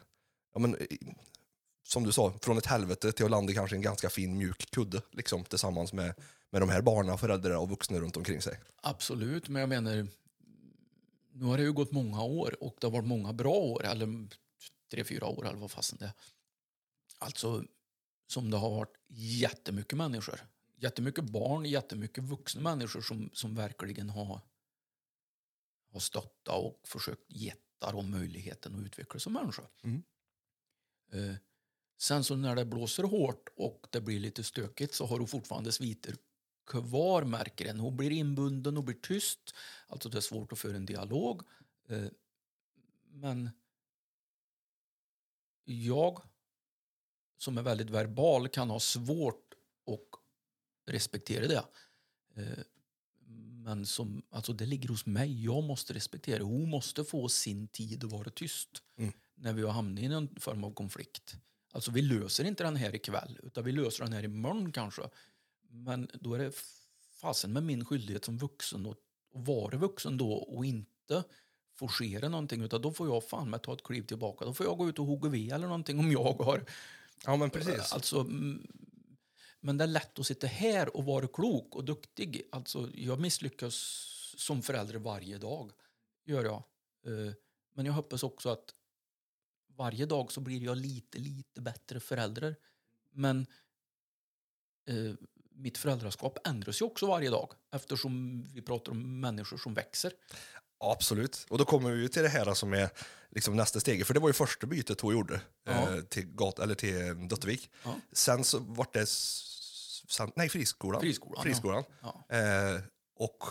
[0.53, 0.77] ja, men,
[1.89, 4.71] som du sa, från ett helvete till att landa i kanske en ganska fin mjuk
[4.71, 6.15] kudde liksom, tillsammans med,
[6.49, 8.59] med de här barnen, föräldrar och vuxna runt omkring sig.
[8.81, 10.07] Absolut, men jag menar,
[11.33, 14.27] nu har det ju gått många år och det har varit många bra år, eller
[14.91, 16.11] tre, fyra år eller vad fasen det är.
[17.17, 17.63] Alltså,
[18.27, 18.95] som det har varit
[19.41, 20.39] jättemycket människor.
[20.75, 24.41] Jättemycket barn, jättemycket vuxna människor som, som verkligen har,
[25.93, 29.63] har stöttat och försökt ge dem möjligheten att utvecklas som människa.
[29.83, 30.03] Mm.
[31.11, 31.35] Eh,
[31.99, 35.71] sen så när det blåser hårt och det blir lite stökigt så har du fortfarande
[35.71, 36.15] sviter
[36.67, 37.79] kvar märker en.
[37.79, 39.55] Hon blir inbunden och blir tyst.
[39.87, 41.41] Alltså det är svårt att föra en dialog.
[41.89, 42.07] Eh,
[43.11, 43.49] men
[45.65, 46.21] jag
[47.37, 49.53] som är väldigt verbal kan ha svårt
[49.87, 50.19] att
[50.93, 51.63] respektera det.
[52.35, 52.63] Eh,
[53.63, 55.43] men som, alltså det ligger hos mig.
[55.43, 56.43] Jag måste respektera.
[56.43, 59.13] Hon måste få sin tid att vara tyst Mm.
[59.35, 61.35] när vi har hamnat i någon form av konflikt.
[61.71, 65.01] Alltså vi löser inte den här ikväll, utan vi löser den här imorgon kanske.
[65.69, 66.51] Men då är det
[67.21, 68.97] fasen med min skyldighet som vuxen att
[69.33, 71.23] vara vuxen då och inte
[71.75, 74.45] forcera någonting utan då får jag fan med ta ett kliv tillbaka.
[74.45, 76.65] Då får jag gå ut och hugga ved eller någonting om jag har...
[77.25, 77.93] Ja, men precis.
[77.93, 78.23] Alltså,
[79.59, 82.41] men det är lätt att sitta här och vara klok och duktig.
[82.51, 83.75] Alltså, jag misslyckas
[84.37, 85.71] som förälder varje dag,
[86.25, 86.63] gör jag.
[87.05, 87.33] Eh,
[87.73, 88.75] Men jag hoppas också att
[89.79, 92.55] varje dag så blir jag lite, lite bättre förälder.
[93.13, 93.47] Men
[94.89, 95.13] eh,
[95.51, 100.11] mitt föräldraskap ändras ju också varje dag eftersom vi pratar om människor som växer.
[100.79, 101.45] Absolut.
[101.49, 102.89] Och då kommer vi till det här som är
[103.29, 104.05] liksom nästa steg.
[104.07, 105.71] För det var ju första bytet hon gjorde Ja.
[105.95, 107.69] eh, till, gat, eller till Döttervik.
[107.83, 107.95] Ja.
[108.11, 109.05] Sen så vart det...
[109.09, 111.01] Sen, nej, friskolan.
[111.01, 111.83] Friskolan, friskolan.
[112.01, 112.25] Ja.
[112.37, 112.81] Eh,
[113.15, 113.43] och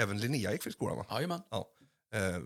[0.00, 1.06] även Linnea gick friskolan, va?
[1.10, 1.42] Jajamän.
[1.50, 1.68] Ja.
[2.14, 2.38] Eh,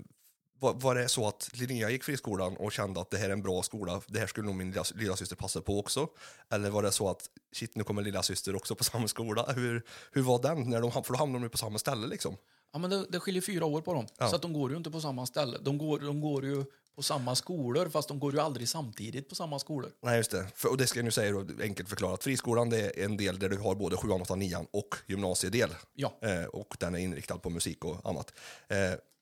[0.60, 3.42] var, var det så att Linnea gick friskolan och kände att det här är en
[3.42, 6.08] bra skola, det här skulle nog min lilla, lilla syster passa på också?
[6.50, 9.52] Eller var det så att shit, nu kommer lilla syster också på samma skola?
[9.52, 9.82] Hur,
[10.12, 10.70] hur var den?
[10.70, 12.36] När de, för då hamnade de ju på samma ställe liksom.
[12.72, 14.06] Ja, men det, det skiljer fyra år på dem.
[14.18, 14.28] Ja.
[14.28, 15.58] Så att de går ju inte på samma ställe.
[15.60, 19.34] De går, de går ju på samma skolor, fast de går ju aldrig samtidigt på
[19.34, 19.90] samma skolor.
[20.02, 20.46] Nej, just det.
[20.54, 22.24] För, och det ska jag nu säga då, enkelt förklarat.
[22.24, 25.70] Friskolan det är en del där du har både 7, 8, 9 och gymnasiedel.
[25.94, 26.18] Ja.
[26.22, 28.32] Eh, och den är inriktad på musik och annat.
[28.68, 28.76] Eh,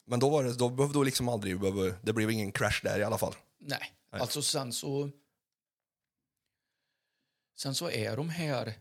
[0.08, 3.00] men då, var det, då behövde du liksom aldrig, behöva, det blev ingen crash där
[3.00, 3.34] i alla fall.
[3.58, 5.10] Nej, alltså sen så...
[7.56, 8.74] Sen så är de här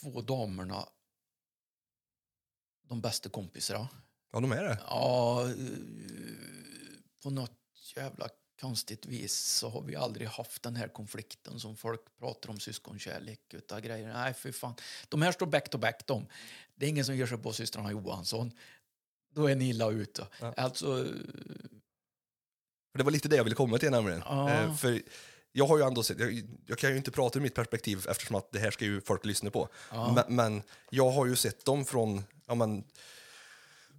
[0.00, 0.88] två damerna
[2.88, 3.88] de bästa kompisarna.
[4.32, 4.78] Ja, de är det.
[4.86, 5.54] Ja, eh,
[7.22, 7.58] på något
[7.96, 8.28] jävla
[8.60, 13.54] konstigt vis så har vi aldrig haft den här konflikten som folk pratar om syskonkärlek
[13.54, 14.12] utav grejer.
[14.12, 14.74] Nej, för fan.
[15.08, 16.26] De här står back to back de.
[16.74, 18.52] Det är ingen som ger sig på systrarna Johansson.
[19.36, 20.26] Då är ni illa ute.
[20.56, 21.04] Alltså,
[22.92, 24.22] För det var lite det jag ville komma till nämligen.
[24.26, 24.50] Ja.
[24.50, 25.02] Eh, för
[25.52, 28.36] jag har ju ändå sett, jag, jag kan ju inte prata ur mitt perspektiv eftersom
[28.36, 29.68] att det här ska ju folk lyssna på.
[29.90, 32.84] Men, men jag har ju sett dem från, ja men,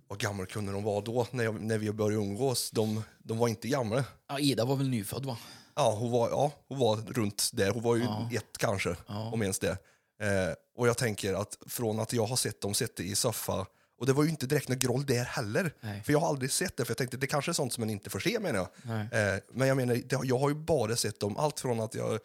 [0.08, 2.72] vad gamla kunde de vara då när, jag, när vi började umgås?
[2.72, 4.04] De, de var inte gamla.
[4.28, 5.38] ja, Ida var väl nyfödd va?
[5.76, 7.72] Ja, hon var, ja, hon var runt där.
[7.72, 8.04] Hon var ju
[8.38, 9.78] ett kanske, om ens det.
[10.22, 13.66] Eh, och jag tänker att från att jag har sett dem sitta i soffa,
[14.00, 15.74] och det var ju inte direkt något groll där heller.
[15.82, 16.04] Nej.
[16.04, 17.90] För jag har aldrig sett det, för jag tänkte det kanske är sånt som man
[17.90, 19.00] inte får se menar jag.
[19.00, 22.20] Eh, men jag menar, det, jag har ju bara sett dem, allt från att jag,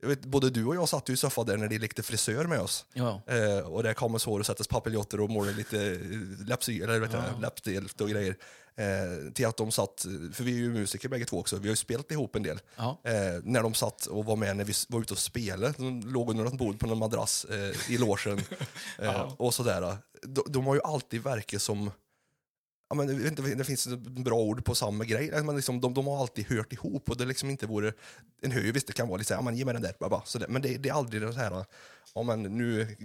[0.00, 2.44] jag vet, både du och jag satt ju i soffan där när de lekte frisör
[2.44, 2.86] med oss.
[2.92, 3.22] Ja.
[3.26, 7.12] Eh, och där kammas hår och sättas papiljotter och målade lite eh, läppsy, eller vet
[7.12, 7.22] ja.
[7.40, 8.36] läppstift och grejer.
[8.78, 11.72] Eh, till att de satt, för vi är ju musiker bägge två också, vi har
[11.72, 12.60] ju spelat ihop en del.
[12.76, 13.00] Ja.
[13.04, 13.12] Eh,
[13.42, 15.74] när de satt och var med när vi var ute och spelade.
[15.76, 18.40] De låg under något bord på någon madrass eh, i logen.
[18.98, 19.96] eh, och sådär.
[20.22, 21.90] De, de har ju alltid verkat som
[22.88, 23.88] Ja, men, jag vet inte, det finns
[24.24, 25.42] bra ord på samma grej.
[25.42, 27.92] Men liksom, de, de har alltid hört ihop och det liksom inte vore...
[28.42, 30.22] En hö, visst det kan vara lite såhär, ja, men ge mig den där, bara,
[30.24, 31.64] så det, men det, det är aldrig det här,
[32.14, 32.96] ja men nu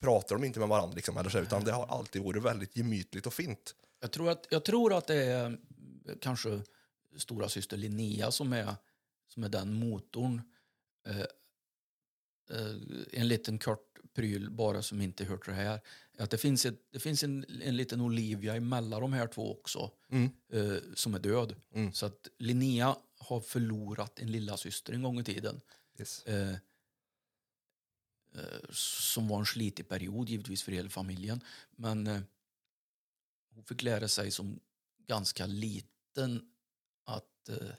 [0.00, 3.26] pratar de inte med varandra liksom, eller så, utan det har alltid varit väldigt gemytligt
[3.26, 3.74] och fint.
[4.00, 6.60] Jag tror att, jag tror att det är eh, kanske
[7.16, 8.74] stora syster Linnea som är,
[9.28, 10.42] som är den motorn.
[11.06, 12.76] Eh, eh,
[13.12, 15.80] en liten kort pryl bara som inte hört det här.
[16.18, 19.90] Att det finns, ett, det finns en, en liten Olivia emellan de här två också
[20.52, 21.54] eh, som är död.
[21.92, 25.60] Så att Linnea har förlorat en lilla syster en gång i tiden.
[25.98, 26.24] Yes.
[28.34, 31.40] Eh, som var en slitig period givetvis för hela familjen.
[31.70, 32.20] Men eh,
[33.54, 34.60] hon fick lära sig som
[35.06, 36.50] ganska liten
[37.04, 37.72] att eh,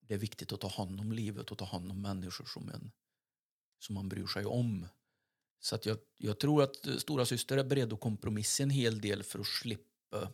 [0.00, 2.90] det är viktigt att ta hand om livet och ta hand om människor som, en,
[3.78, 4.86] som man bryr sig om.
[5.60, 9.00] Så att jag, jag tror att eh, stora syster är beredd att kompromissa en hel
[9.00, 10.32] del för att slippa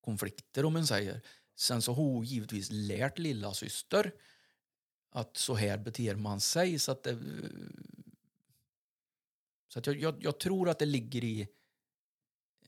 [0.00, 1.20] konflikter om man säger.
[1.56, 4.12] Sen så har hon givetvis lärt lilla syster
[5.12, 6.78] att så här beter man sig.
[6.78, 7.18] Så att, det,
[9.68, 11.48] så att jag, jag, jag tror att det ligger i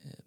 [0.02, 0.24] eh,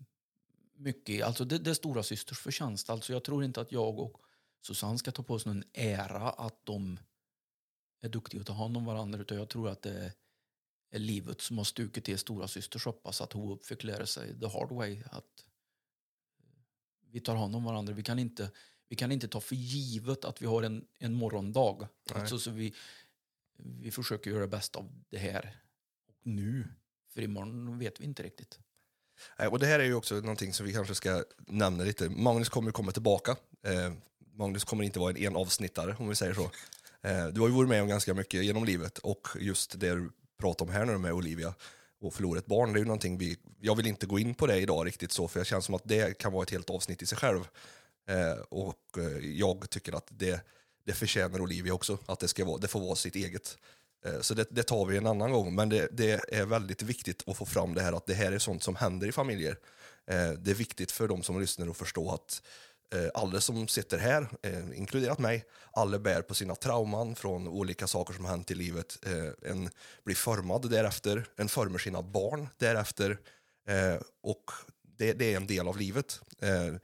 [0.74, 2.89] mycket, i- alltså det, det är stora systers förtjänst.
[2.89, 4.22] Alltså jag tror inte att jag och
[4.61, 6.99] Susanne ska ta på oss någon ära att de
[8.01, 10.13] är duktiga att ta hand om varandra utan jag tror att det
[10.89, 14.39] är livet som har stukat till stora syster så pass att hon fick lära sig
[14.39, 15.45] the hard way att
[16.39, 16.45] eh,
[17.11, 17.93] vi tar hand om varandra.
[17.93, 18.51] Vi kan inte,
[18.90, 21.88] vi kan inte ta för givet att vi har en, en morgondag.
[22.14, 22.74] Alltså, så vi,
[23.58, 25.58] vi försöker göra det bästa av det här
[26.08, 26.68] och nu.
[27.14, 28.60] För imorgon vet vi inte riktigt.
[29.52, 32.10] Och det här är ju också någonting som vi kanske ska nämna lite.
[32.10, 33.36] Magnus kommer komma tillbaka.
[33.64, 33.94] Eh,
[34.34, 36.52] Magnus kommer inte vara en enavsnittare om vi säger så.
[37.02, 40.12] Eh, du har ju varit med om ganska mycket genom livet och just det du
[40.38, 41.54] pratar om här nu med Olivia
[42.00, 44.48] och förlora ett barn, det är ju någonting vi, jag vill inte gå in på
[44.48, 47.02] det idag riktigt så för jag känns som att det kan vara ett helt avsnitt
[47.02, 47.48] i sig själv.
[48.08, 50.41] Eh, och eh, jag tycker att det,
[50.86, 53.58] det förtjänar Olivia också, att det, ska vara, det får vara sitt eget.
[54.05, 57.24] Eh, Så det, det tar vi en annan gång, men det, det är väldigt viktigt
[57.28, 59.58] att få fram det här att det här är sånt som händer i familjer.
[60.08, 62.41] Eh, det är viktigt för de som lyssnar att förstå att
[62.93, 67.88] eh, alla som sitter här, eh, inkluderat mig, alla bär på sina trauman från olika
[67.88, 68.99] saker som hänt i livet.
[69.05, 69.70] Eh, en
[70.03, 73.20] blir formad därefter, en formar sina barn därefter
[73.68, 74.51] eh, och
[74.97, 76.22] det, det, är en del av livet.
[76.41, 76.76] Eh,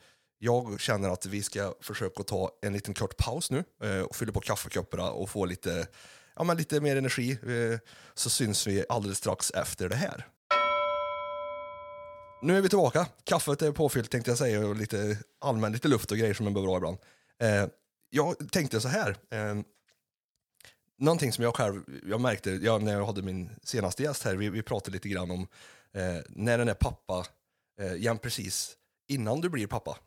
[0.46, 4.32] jag känner att vi ska försöka ta en liten kort paus nu eh, och fylla
[4.32, 5.88] på kaffekopparna och få lite,
[6.36, 7.32] ja, men lite mer energi.
[7.32, 7.80] Eh,
[8.14, 10.28] så syns vi alldeles strax efter det här.
[12.42, 13.08] Nu är vi tillbaka.
[13.24, 16.54] Kaffet är påfyllt tänkte jag säga och lite allmän, lite luft och grejer som man
[16.54, 16.98] behöver ha ibland.
[17.42, 17.70] Eh,
[18.10, 19.18] jag tänkte så här.
[20.98, 24.50] Någonting som jag själv, jag märkte ja, när jag hade min senaste gäst här, vi,
[24.50, 25.48] vi pratade lite grann om
[25.94, 27.26] eh, när den är pappa,
[27.82, 28.78] eh, igen precis
[29.08, 29.98] innan du blir pappa,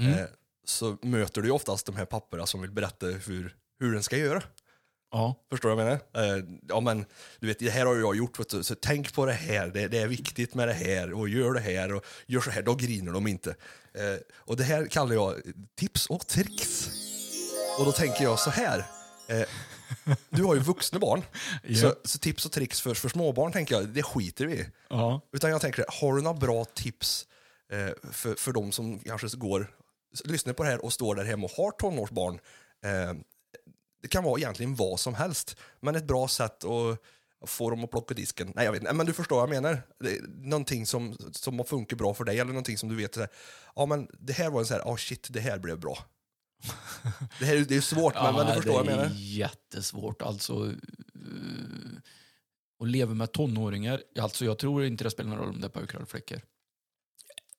[0.00, 0.12] Mm.
[0.18, 0.24] eh,
[0.64, 4.16] så möter du ju oftast de här papporna som vill berätta hur, hur den ska
[4.16, 4.42] göra.
[5.12, 5.34] Ja.
[5.50, 6.36] Förstår du vad jag menar?
[6.38, 7.04] Eh, ja, men,
[7.40, 9.88] du vet, det här har jag gjort, vet du, så tänk på det här, det,
[9.88, 12.74] det är viktigt med det här, och gör det här, och gör så här, då
[12.74, 13.50] griner de inte.
[13.94, 15.34] Eh, och det här kallar jag
[15.74, 16.90] tips och tricks.
[17.78, 18.84] Och då tänker jag så här,
[19.28, 19.42] eh,
[20.30, 21.22] du har ju vuxna barn,
[21.62, 21.76] Ja.
[21.80, 24.66] så, så tips och tricks för, för småbarn tänker jag, det skiter vi i.
[24.88, 25.20] Ja.
[25.32, 27.26] Utan jag tänker, har du några bra tips
[27.72, 29.70] eh, för, för de som kanske går,
[30.24, 32.34] lyssnar på det här och står där hemma och har tonårsbarn?
[32.84, 33.14] Eh,
[34.02, 37.90] det kan vara egentligen vad som helst, men ett bra sätt att få dem att
[37.90, 38.52] plocka disken.
[38.56, 39.82] Nej, jag vet inte, men du förstår vad jag menar.
[40.00, 43.20] Det någonting som, som har funkat bra för dig, eller någonting som du vet, så
[43.20, 43.28] här,
[43.76, 45.98] ja men det här var en så här, oh shit, det här blev bra.
[47.38, 49.04] det här är- det är svårt, men, men du förstår vad jag det menar.
[49.04, 50.22] är jättesvårt.
[50.22, 50.74] Alltså, uh,
[52.82, 55.70] att leva med tonåringar, alltså jag tror inte det spelar någon roll om det är
[55.70, 56.40] pojkar eller flickor,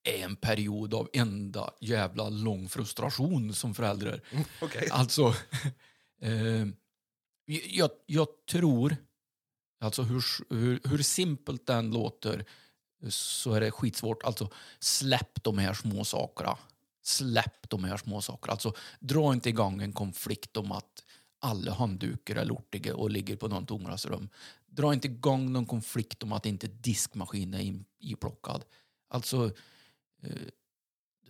[0.04, 4.22] är en period av enda jävla lång frustration som förälder.
[4.62, 4.90] Okej.
[4.92, 5.34] Alltså,
[6.22, 6.68] eh,
[7.70, 8.96] jag, jag tror,
[9.80, 10.24] alltså hur,
[10.56, 12.46] hur, hur simpelt den låter,
[13.10, 14.24] så är det skitsvårt.
[14.24, 14.50] Alltså,
[14.80, 16.58] släpp de här små sakerna.
[17.04, 18.52] Släpp de här små sakerna.
[18.52, 21.04] Alltså, dra inte igång en konflikt om att
[21.40, 24.30] alla handdukar är lortiga och ligger på något omklädningsrum.
[24.68, 28.66] Dra inte igång någon konflikt om att inte diskmaskinen är in- iplockad.
[29.10, 29.52] Alltså,
[30.22, 30.48] Eh,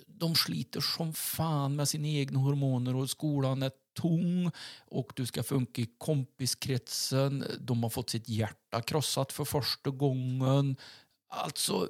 [0.08, 3.72] de sliter som fan med sina egna hormoner och skolan är
[4.02, 7.46] tung och du ska funka i kompiskretsen.
[7.60, 10.78] De har fått sitt hjärta krossat för första gången.
[11.28, 11.89] Alltså,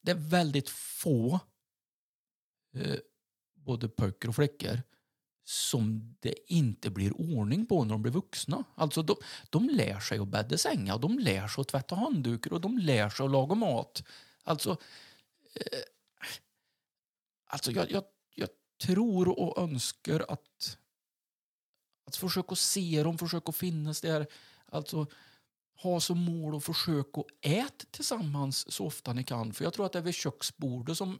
[0.00, 1.40] det är väldigt få,
[2.74, 2.96] eh,
[3.54, 4.82] både pojkar och flickor,
[5.44, 8.64] som det inte blir ordning på när de blir vuxna.
[8.74, 9.16] Alltså de,
[9.50, 13.08] de lär sig att bädda sängar, de lär sig att tvätta handdukar och de lär
[13.08, 14.02] sig att laga mat.
[14.44, 14.76] Alltså,
[15.54, 15.82] Eh,
[17.46, 18.48] alltså jag, jag, jag
[18.82, 20.78] tror och önskar att,
[22.06, 24.26] att försöka se dem, försöka finnas där.
[24.66, 25.06] Alltså
[25.82, 29.52] ha som mål att försöka äta tillsammans så ofta ni kan.
[29.52, 31.18] För jag tror att det är vid köksbordet som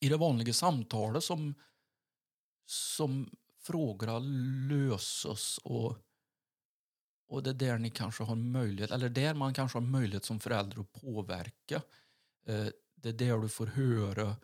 [0.00, 1.54] i det vanliga samtalet som,
[2.66, 4.18] som frågorna
[4.68, 5.96] löses och,
[7.28, 10.40] och det är där ni kanske har möjlighet, eller där man kanske har möjlighet som
[10.40, 11.82] förälder att påverka.
[12.46, 12.66] Eh,
[12.96, 14.36] det är där du får höra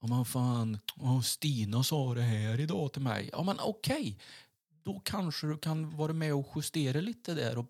[0.00, 3.28] Ja men fan, åh, Stina sa det här idag till mig.
[3.32, 4.18] Ja men okej,
[4.82, 7.66] då kanske du kan vara med och justera lite där och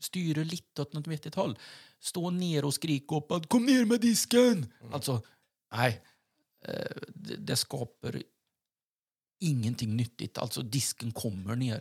[0.00, 1.58] styra lite åt något vettigt håll.
[2.00, 4.72] Stå ner och skrika upp att kom ner med disken!
[4.92, 5.22] Alltså,
[5.72, 6.02] nej.
[6.64, 8.22] Eh, Det, det skapar
[9.40, 10.38] ingenting nyttigt.
[10.38, 11.80] Alltså disken kommer ner.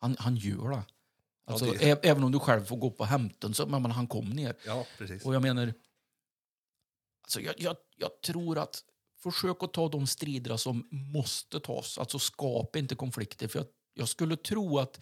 [0.00, 0.82] Han, han gör det.
[1.46, 4.06] Alltså, det- ä- Även om du själv får gå på hämten så men, men han
[4.06, 4.56] kom ner.
[4.66, 5.24] Ja, precis.
[5.24, 5.74] Och jag menar,
[7.30, 8.84] alltså jag, jag, jag tror att
[9.22, 11.98] försök att ta de strider som måste tas.
[11.98, 13.48] Alltså skapa inte konflikter.
[13.48, 15.00] För jag, jag skulle tro att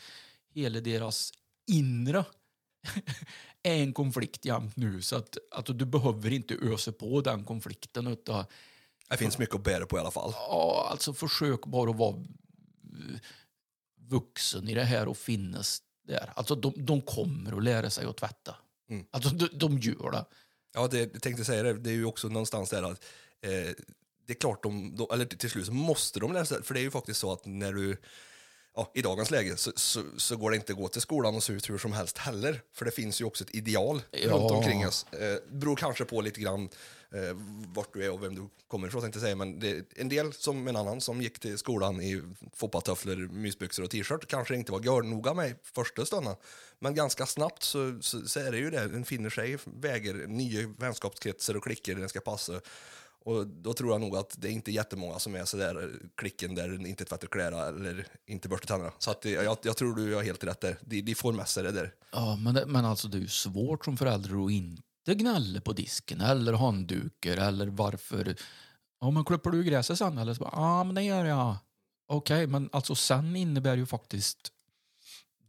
[0.54, 1.32] hela deras
[1.66, 2.24] inre
[3.62, 5.02] är en konflikt jämt nu.
[5.02, 8.06] Så att, att du behöver inte ösa på den konflikten.
[8.06, 8.44] Utan,
[9.08, 10.32] Det finns mycket att bära på i alla fall.
[10.34, 13.20] ja, alltså försök bara att vara eh,
[13.96, 16.32] vuxen i det här och finnas där.
[16.36, 18.56] Alltså de, de kommer att lära sig att tvätta.
[18.90, 19.06] Mm.
[19.10, 20.24] Alltså de, de gör det.
[20.74, 21.72] Ja, det, jag tänkte säga det.
[21.72, 23.04] Det är ju också någonstans där att
[23.42, 23.50] eh,
[24.26, 26.62] det är klart, de, de, eller till slut så måste de lära sig.
[26.62, 27.96] För det är ju faktiskt så att när du,
[28.74, 31.42] ja, i dagens läge så, så, så går det inte att gå till skolan och
[31.42, 32.62] se ut hur som helst heller.
[32.74, 34.30] För det finns ju också ett ideal Ja.
[34.30, 35.06] runt omkring oss.
[35.12, 36.68] Eh, beror kanske på lite grann
[37.14, 37.36] eh,
[37.74, 39.36] vart du är och vem du kommer ifrån tänkte jag säga.
[39.36, 42.22] Men det en del som en annan som gick till skolan i
[42.54, 46.34] foppatofflor, mysbyxor och t-shirt kanske inte var görnoga med första stunden.
[46.80, 48.82] Men ganska snabbt så, så, så är det ju det.
[48.82, 52.60] En finner sig väger nya vänskapskretsar och klickar den ska passa.
[53.24, 56.54] Och då tror jag nog att det är inte jättemånga som är sådär eh, klicken
[56.54, 58.92] där den inte tvättar kläderna eller inte borstar tänderna.
[58.98, 60.78] Så att eh, jag, jag tror du har helt rätt där.
[60.80, 61.94] De, de får med sig det där.
[62.12, 65.72] Ja, men, det, men alltså det är ju svårt som förälder att inte gnälla på
[65.72, 68.36] disken eller handdukar eller varför...
[69.00, 70.18] Ja, men klipper du gräset sen?
[70.18, 71.56] Eller så bara, ja, men det gör jag.
[72.08, 74.52] Okej, men alltså sen innebär ju faktiskt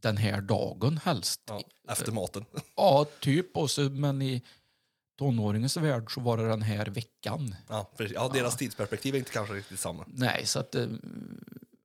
[0.01, 1.41] den här dagen helst.
[1.47, 2.45] Ja, efter maten.
[2.75, 3.57] Ja, typ.
[3.57, 4.43] Och så, men i
[5.17, 7.55] tonåringens värld så var det den här veckan.
[7.69, 10.05] Ja, för, ja, deras tidsperspektiv är inte kanske riktigt samma.
[10.07, 10.75] Nej, så att...
[10.75, 10.87] eh,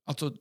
[0.07, 0.33] Alltså,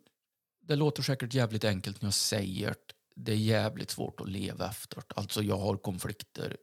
[0.62, 2.76] det låter säkert jävligt enkelt när jag säger det.
[3.16, 5.02] Det är jävligt svårt att leva efter.
[5.16, 6.56] Alltså, jag har konflikter,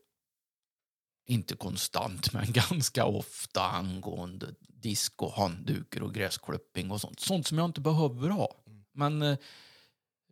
[1.27, 7.19] inte konstant, men ganska ofta angående disk och handdukar och gräsklipping och sånt.
[7.19, 8.63] Sånt som jag inte behöver ha.
[8.93, 9.37] Men eh,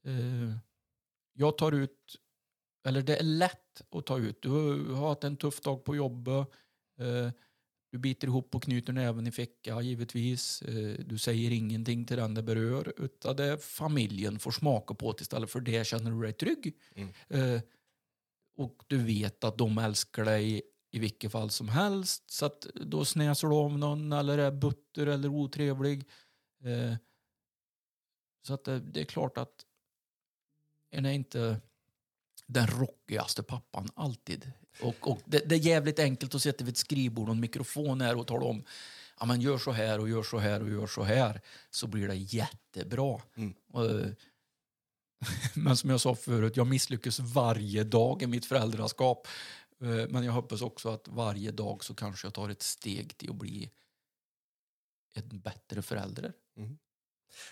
[0.06, 0.56] eh,
[1.34, 2.16] jag tar ut,
[2.88, 4.42] eller det är lätt att ta ut.
[4.42, 4.50] Du
[4.94, 6.48] har haft en tuff dag på jobbet.
[7.00, 7.32] Eh,
[7.92, 10.62] du biter ihop och knyter näven i ficka, givetvis.
[10.62, 15.22] Eh, Du säger ingenting till den det berör, utan det familjen får smaka på det
[15.22, 16.78] istället för det känner du dig trygg.
[16.96, 17.10] Mm.
[17.30, 17.62] Eh,
[18.58, 20.62] Och du vet att de älskar dig
[20.92, 25.08] i vilket fall som helst, så att då snäser du av någon eller är butter
[25.08, 26.10] eller otrevlig.
[28.48, 29.66] Så att det, det är klart att
[30.92, 31.62] en är inte
[32.48, 34.52] den rockigaste pappan alltid.
[34.82, 38.02] Och, och det, det är jävligt enkelt att sitta vid ett skrivbord och en mikrofon
[38.02, 38.64] här och tala om
[39.20, 42.08] ja, men gör så här och gör så här och gör så här så blir
[42.08, 43.22] det jättebra.
[43.36, 43.54] Mm.
[43.72, 43.86] Och,
[45.56, 49.28] men som jag sa förut, jag misslyckas varje dag i mitt föräldraskap.
[49.82, 53.30] Eh, Men jag hoppas också att varje dag så kanske jag tar ett steg till
[53.30, 53.70] att bli
[55.14, 56.34] en bättre förälder.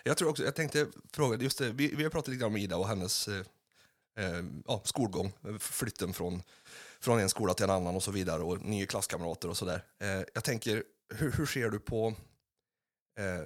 [0.03, 2.57] Jag tror också, jag tänkte fråga, just det, vi, vi har pratat lite grann om
[2.57, 3.45] Ida och hennes eh,
[4.17, 6.43] eh, ja, skolgång, flytten från,
[6.99, 9.83] från en skola till en annan och så vidare och nya klasskamrater och sådär.
[9.99, 12.07] Eh, jag tänker, hur, hur ser du på
[13.19, 13.45] eh,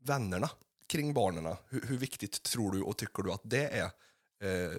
[0.00, 0.50] vännerna
[0.86, 1.56] kring barnen?
[1.68, 3.90] Hur, hur viktigt tror du och tycker du att det är?
[4.42, 4.76] Eh,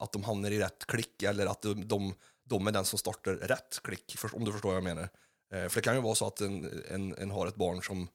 [0.00, 2.14] att de hamnar i rätt klick eller att de, de,
[2.44, 5.08] de är den som startar rätt klick, om du förstår vad jag menar.
[5.52, 8.08] Eh, för det kan ju vara så att en, en, en har ett barn som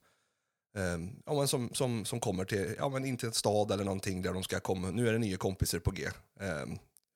[0.76, 3.84] Eh, ja, men som, som, som kommer till, ja, men in till en stad eller
[3.84, 4.90] någonting där de ska komma.
[4.90, 6.06] Nu är det nya kompisar på G.
[6.40, 6.66] Eh,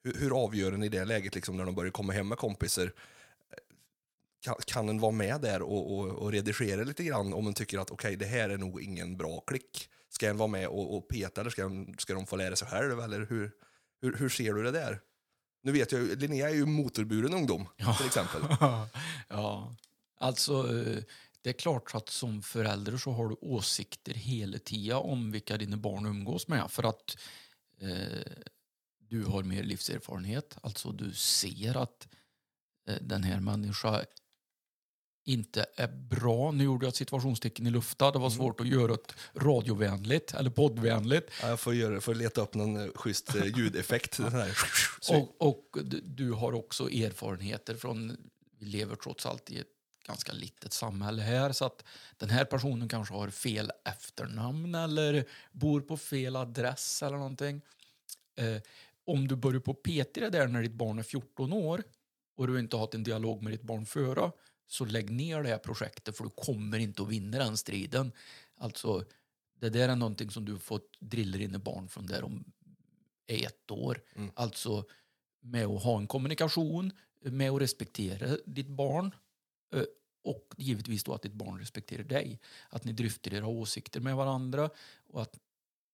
[0.04, 2.92] hur, hur avgör en i det läget, liksom, när de börjar komma hem med kompisar?
[4.40, 7.78] Kan, kan en vara med där och, och, och redigera lite grann om en tycker
[7.78, 9.88] att okej, det här är nog ingen bra klick?
[10.08, 12.68] Ska en vara med och, och peta eller ska, en, ska de få lära sig
[12.68, 13.00] själv?
[13.00, 13.50] Eller hur,
[14.00, 15.00] hur, hur ser du det där?
[15.62, 18.40] Nu vet jag Linnea är ju motorburen ungdom, till exempel.
[19.28, 19.74] ja,
[20.18, 21.02] alltså eh,
[21.42, 25.76] det är klart att som förälder så har du åsikter hela tiden om vilka dina
[25.76, 27.16] barn umgås med för att
[27.80, 28.32] eh,
[28.98, 30.56] du har mer livserfarenhet.
[30.60, 32.08] Alltså du ser att
[32.88, 34.04] eh, den här människan
[35.24, 36.50] inte är bra.
[36.52, 38.12] Nu gjorde jag situationstecken i luften.
[38.12, 41.30] Det var svårt att göra ett radiovänligt eller poddvänligt.
[41.42, 44.18] Ja, jag får, göra, får leta upp någon eh, schysst eh, ljudeffekt.
[45.16, 48.16] Och, och du- du har också erfarenheter från,
[48.58, 49.66] vi lever trots allt i ett
[50.08, 51.84] ganska litet samhälle här, så att
[52.16, 57.62] den här personen kanske har fel efternamn eller bor på fel adress eller någonting.
[58.36, 58.62] Eh,
[59.04, 61.82] om du börjar på i det där när ditt barn är 14 år
[62.36, 64.32] och du inte har haft en dialog med ditt barn före,
[64.66, 68.12] så lägg ner det här projektet för du kommer inte att vinna den striden.
[68.56, 69.04] Alltså,
[69.60, 72.44] det där är någonting som du fått drilla in i barn från där de
[73.26, 74.02] är ett år.
[74.16, 74.30] Mm.
[74.34, 74.84] Alltså
[75.40, 79.14] med att ha en kommunikation, med att respektera ditt barn
[79.74, 79.82] eh,
[80.22, 82.40] och givetvis då att ditt barn respekterar dig.
[82.68, 84.70] Att ni dryftar era åsikter med varandra
[85.06, 85.38] och att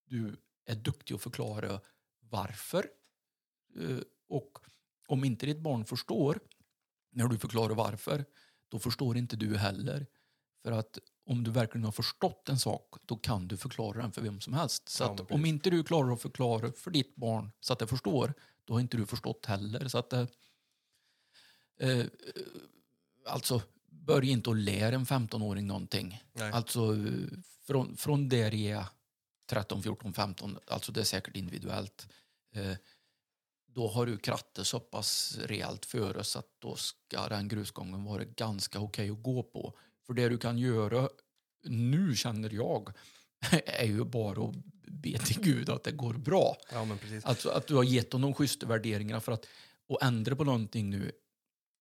[0.05, 1.81] du är duktig att förklara
[2.21, 2.89] varför.
[3.81, 3.99] Eh,
[4.29, 4.59] Och
[5.07, 6.41] om inte ditt barn förstår
[7.11, 8.25] när du förklarar varför,
[8.69, 10.07] då förstår inte du heller.
[10.63, 14.23] För att om du verkligen har förstått en sak, då kan du förklara den för
[14.23, 14.89] vem som helst.
[14.89, 18.35] Så Ja, om inte du klarar att förklara för ditt barn så att det förstår,
[18.65, 19.89] då har inte du förstått heller.
[19.89, 20.27] Så att eh,
[21.79, 22.07] eh,
[23.27, 23.63] alltså,
[24.07, 26.23] börja inte att lära en 15-åring någonting.
[26.33, 26.53] Nej.
[26.53, 26.97] Alltså,
[27.67, 28.87] från, från där jag är
[29.47, 32.09] 13, 14, 15, alltså det är säkert individuellt.
[32.55, 32.77] Eh,
[33.67, 38.25] då har du krattat så pass rejält före så att då ska den grusgången vara
[38.25, 39.79] ganska okej att gå på.
[40.07, 41.09] För det du kan göra
[41.65, 42.93] nu, känner jag,
[43.67, 44.55] är ju bara att
[44.87, 46.57] be till Gud att det går bra.
[46.73, 47.25] Ja, men precis.
[47.25, 49.47] Alltså att du har gett honom de schyssta värderingarna för att
[49.87, 51.13] och ändra på någonting nu,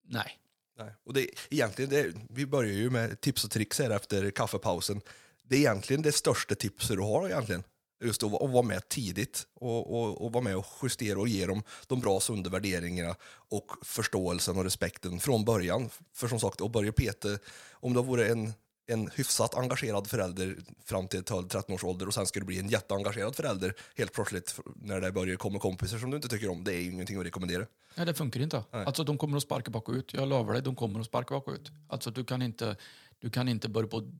[0.03, 0.39] nej.
[0.77, 0.91] Nej.
[1.05, 5.01] Och det, egentligen, det, vi börjar ju med tips och tricks här efter kaffepausen.
[5.43, 7.63] Det är egentligen det största tipset du har egentligen.
[8.03, 11.27] Just att, vara- att vara med tidigt och, och, och vara med och justera och
[11.27, 13.15] ge dem de bra sunda värderingarna
[13.49, 15.89] och förståelsen och respekten från början.
[16.13, 17.27] För som sagt, att börja peta,
[17.71, 18.53] om det vore en,
[18.87, 22.69] en hyfsat engagerad förälder fram till 12-13 års ålder och sen ska du bli en
[22.69, 26.63] jätteengagerad förälder helt plötsligt när det börjar komma kompisar som du inte tycker om.
[26.63, 27.65] Det är ju ingenting att rekommendera.
[27.95, 28.63] Nej, det funkar inte.
[28.71, 28.85] Nej.
[28.85, 30.13] Alltså, de kommer att sparka bakut.
[30.13, 31.71] Jag lovar dig, de kommer att sparka bakut.
[31.87, 32.75] Alltså, du kan inte,
[33.19, 34.11] du kan inte börja på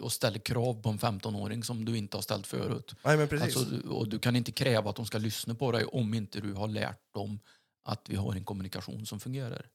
[0.00, 2.94] och ställa krav på en 15-åring som du inte har ställt förut.
[3.04, 3.56] Nej, men precis.
[3.56, 6.52] Alltså, och du kan inte kräva att de ska lyssna på dig om inte du
[6.52, 7.40] har lärt dem
[7.84, 9.66] att vi har en kommunikation som fungerar.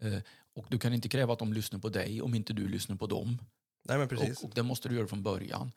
[0.00, 0.18] Eh,
[0.58, 3.06] och du kan inte kräva att de lyssnar på dig om inte du lyssnar på
[3.06, 3.38] dem.
[3.84, 4.38] Nej, men precis.
[4.38, 5.72] Och, och det måste du göra från början.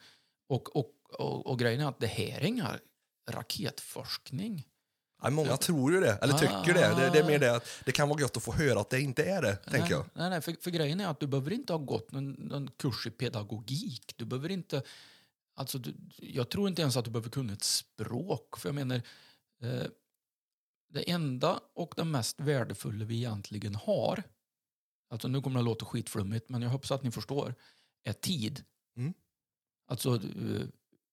[0.49, 2.79] Och, och, och, och grejen är att det här är inga
[3.29, 4.67] raketforskning.
[5.21, 6.95] Ja, många tror ju det, eller tycker det.
[6.95, 7.09] det.
[7.13, 9.23] Det är mer det att det kan vara gött att få höra att det inte
[9.23, 10.05] är det, tänker nej, jag.
[10.13, 13.07] Nej, nej, för, för grejen är att du behöver inte ha gått någon, någon kurs
[13.07, 14.13] i pedagogik.
[14.15, 14.84] Du behöver inte...
[15.55, 18.57] Alltså, du, jag tror inte ens att du behöver kunna ett språk.
[18.57, 19.01] För jag menar,
[19.61, 19.84] eh,
[20.89, 24.23] det enda och det mest värdefulla vi egentligen har,
[25.12, 27.55] alltså nu kommer det att låta skitflummigt, men jag hoppas att ni förstår,
[28.03, 28.64] är tid.
[28.97, 29.14] Mm.
[29.88, 30.68] Alltså, eh,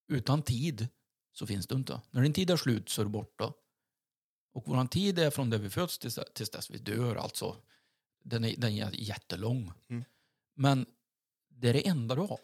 [0.09, 0.89] utan tid
[1.33, 2.01] så finns du inte.
[2.11, 3.53] När din tid är slut så är du borta.
[4.53, 7.17] Och vår tid är från det vi föds tills, tills dess vi dör.
[7.17, 7.57] Alltså.
[8.23, 9.73] Den är, den är jättelång.
[9.89, 10.05] Mm.
[10.55, 10.87] Men
[11.49, 12.41] det är det enda du har.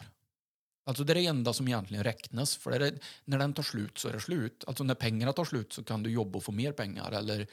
[0.85, 2.57] Alltså det är det enda som egentligen räknas.
[2.57, 4.65] För det är, när den tar slut så är det slut.
[4.67, 7.13] Alltså när pengarna tar slut så kan du jobba och få mer pengar.
[7.13, 7.47] Eller,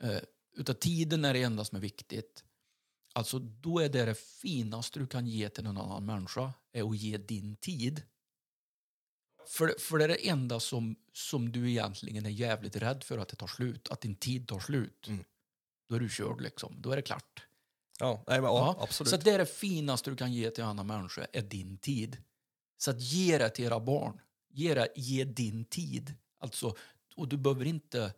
[0.00, 0.18] eh,
[0.56, 2.44] utav tiden är det enda som är viktigt.
[3.12, 6.52] Alltså då är det det finaste du kan ge till en annan människa.
[6.72, 8.02] Är att ge din tid.
[9.48, 13.28] För, för det är det enda som, som du egentligen är jävligt rädd för att
[13.28, 13.88] det tar slut.
[13.88, 15.08] Att din tid tar slut.
[15.08, 15.24] Mm.
[15.88, 16.74] Då är du körd liksom.
[16.78, 17.46] Då är det klart.
[17.98, 19.10] Ja, nej, men, ja, absolut.
[19.10, 22.16] Så det är det finaste du kan ge till en annan människa, är din tid.
[22.76, 24.20] Så att ge det till era barn.
[24.48, 26.14] Ge, det, ge din tid.
[26.38, 26.76] Alltså,
[27.16, 28.14] och du behöver inte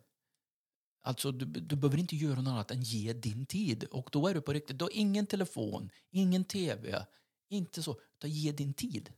[1.05, 3.83] Alltså, du, du behöver inte göra något annat än ge din tid.
[3.83, 4.79] Och då är du på riktigt.
[4.79, 7.05] Du har ingen telefon, ingen tv,
[7.49, 7.97] inte så.
[8.17, 9.09] Utan ge din tid.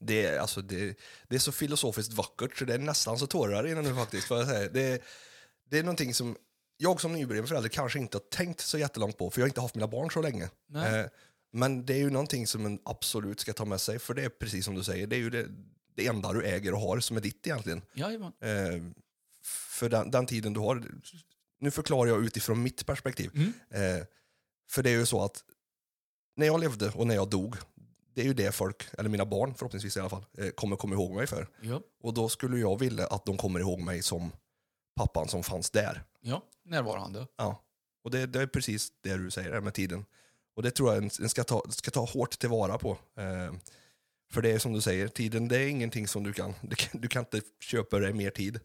[0.00, 0.98] Det är, alltså, det,
[1.28, 4.26] det är så filosofiskt vackert så det är nästan så tårar innan nu faktiskt.
[4.26, 4.68] Får jag säga.
[4.68, 5.02] Det,
[5.70, 6.36] det är någonting som
[6.76, 9.60] jag som nybliven förälder kanske inte har tänkt så jättelångt på, för jag har inte
[9.60, 10.50] haft mina barn så länge.
[10.86, 11.06] Eh,
[11.52, 14.28] men det är ju någonting som en absolut ska ta med sig, för det är
[14.28, 15.46] precis som du säger, det är ju det,
[15.96, 17.82] det enda du äger och har som är ditt egentligen.
[18.40, 18.82] Eh,
[19.48, 20.84] för den, den tiden du har,
[21.60, 23.30] nu förklarar jag utifrån mitt perspektiv.
[23.34, 23.52] Mm.
[23.70, 24.06] Eh,
[24.70, 25.44] för det är ju så att
[26.36, 27.56] när jag levde och när jag dog,
[28.14, 30.94] det är ju det folk, eller mina barn förhoppningsvis i alla fall, eh, kommer komma
[30.94, 31.48] ihåg mig för.
[31.60, 31.82] Ja.
[32.02, 34.32] Och då skulle jag vilja att de kommer ihåg mig som
[34.96, 36.04] pappan som fanns där.
[36.20, 37.26] ja, närvarande.
[37.36, 37.64] Ja.
[38.04, 40.04] Och det, det är precis det du säger där med tiden.
[40.56, 42.90] Och det tror jag en, en ska, ta, ska ta hårt tillvara på.
[42.90, 43.52] Eh,
[44.32, 47.00] för det är som du säger, tiden det är ingenting som du kan, du kan,
[47.00, 48.60] du kan inte köpa dig mer tid.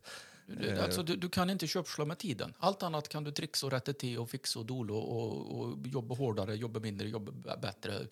[0.59, 2.53] Du- Alltså, du, du kan inte köpslå med tiden.
[2.59, 6.15] Allt annat kan du trixa och rätta till och fixa och dola och, och jobba
[6.15, 8.07] hårdare, jobba mindre, jobba bättre.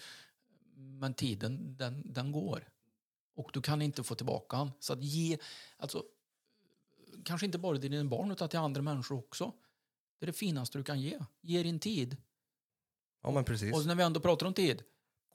[0.75, 2.69] Men tiden, den, den går.
[3.35, 4.71] Och du kan inte få tillbaka den.
[4.79, 5.37] Så att ge,
[5.77, 6.03] alltså,
[7.23, 9.53] kanske inte bara till dina barn utan till andra människor också.
[10.19, 11.19] Det är det finaste du kan ge.
[11.41, 12.17] Ge din tid.
[13.23, 13.73] Ja men precis.
[13.75, 14.83] Och när vi ändå pratar om tid,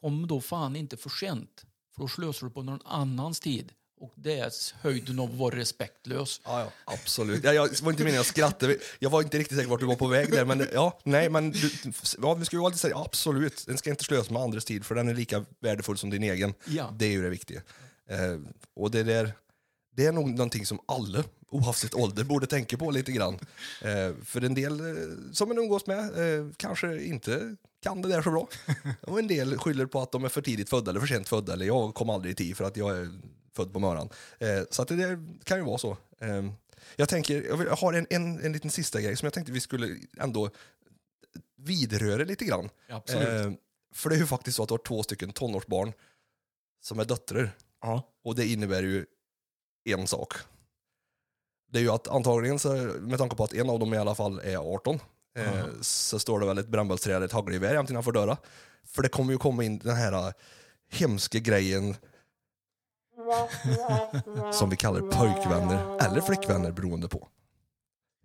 [0.00, 1.66] kom då fan inte för sent.
[1.94, 3.72] För då slösar du på någon annans tid.
[4.00, 6.40] Och det är höjden av att vara respektlös.
[6.44, 7.44] Ja, ja, absolut.
[7.44, 8.66] Ja, jag var inte meningen att skratta.
[8.98, 10.44] Jag var inte riktigt säker vart du var på väg där.
[10.44, 11.70] Men ja, nej, men du,
[12.22, 13.66] ja, vi ska ju alltid säga absolut.
[13.66, 16.54] Den ska inte slösa med andras tid, för den är lika värdefull som din egen.
[16.64, 16.94] Ja.
[16.98, 17.62] Det är ju det viktiga.
[18.10, 18.38] Eh,
[18.74, 19.32] och det där,
[19.96, 23.34] det är nog någonting som alla, oavsett ålder, borde tänka på lite grann.
[23.82, 24.94] Eh, för en del eh,
[25.32, 27.56] som man umgås med eh, kanske inte
[27.86, 28.48] kan det där så bra.
[29.00, 31.52] Och en del skyller på att de är för tidigt födda eller för sent födda,
[31.52, 33.08] eller jag kom aldrig i tid för att jag är
[33.54, 34.08] född på morgonen.
[34.38, 35.96] Eh, så att det där kan ju vara så.
[36.20, 36.44] Eh,
[36.96, 39.52] jag tänker, jag vill- jag har en, en, en liten sista grej som jag tänkte
[39.52, 40.50] vi skulle ändå
[41.56, 42.68] vidröra lite grann.
[42.88, 43.28] Absolut.
[43.46, 43.52] Eh,
[43.94, 45.92] för det är ju faktiskt så att du har två stycken tonårsbarn
[46.82, 47.50] som är döttrar.
[47.82, 48.02] Ja.
[48.24, 49.06] Och det innebär ju
[49.84, 50.32] en sak.
[51.70, 52.68] Det är ju att antagligen, så,
[53.00, 54.98] med tanke på att en av dem i alla fall är 18,
[55.36, 58.36] eh, så står det väl ett brännbollsträd, ett hagelgevär jämt innanför dörren.
[58.84, 60.32] För det kommer ju komma in den här eh,
[60.90, 61.96] hemska grejen
[64.52, 67.28] som vi kallar pojkvänner eller flickvänner beroende på.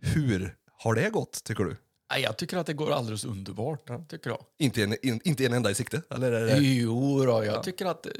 [0.02, 1.78] Hur har det gått, tycker du?
[2.20, 4.10] Jag tycker att det går alldeles underbart.
[4.10, 4.46] Tycker jag.
[4.58, 6.02] Inte en, in, inte en enda i sikte?
[6.10, 6.58] Eller är det...
[6.58, 8.12] Jo, då, jag tycker att eh,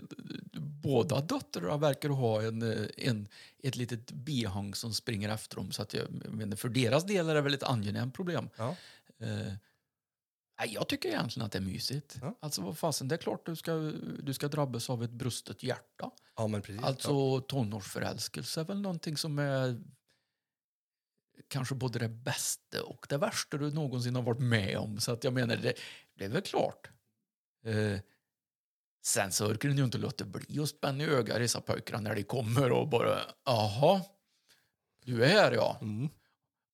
[0.84, 3.28] båda döttrarna verkar ha en, eh, en,
[3.64, 5.72] ett litet bihang som springer efter dem.
[5.72, 8.50] Så att jag, menar, för deras del är det väl ett angenämt problem.
[8.58, 8.76] Ja.
[9.20, 9.54] Eh,
[10.68, 12.18] jag tycker egentligen att det är mysigt.
[12.22, 12.38] Ja.
[12.40, 13.72] Alltså, vad fasen, det är klart du ska,
[14.24, 16.12] du ska drabbas av ett brustet hjärta.
[16.38, 16.84] ja, men precis.
[16.84, 19.82] Alltså tonårsförälskelse är väl någonting som är
[21.48, 25.00] kanske både det bästa och det värsta du någonsin har varit med om.
[25.00, 25.74] Så att jag menar, det,
[26.18, 26.90] det är väl klart.
[27.66, 28.00] Eh,
[29.04, 31.62] Sen så orkar den ju inte låta bli att spänna i ögat dessa
[32.00, 34.02] när de kommer och bara, jaha,
[35.06, 35.78] du är här ja.
[35.82, 36.10] Mm.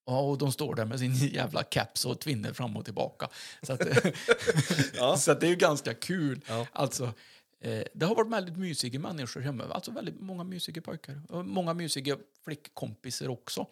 [0.05, 3.29] Ja, och de står där med sin jävla caps och tvinner fram och tillbaka.
[3.61, 3.81] Så, att,
[4.93, 5.17] Ja.
[5.17, 6.41] så att det är ju ganska kul.
[6.47, 6.67] Ja.
[6.71, 7.13] Alltså,
[7.61, 9.63] eh, det har varit väldigt mysiga människor hemma.
[9.63, 11.21] Alltså väldigt många mysiga pojkar.
[11.29, 13.67] Och många mysiga flickkompisar också.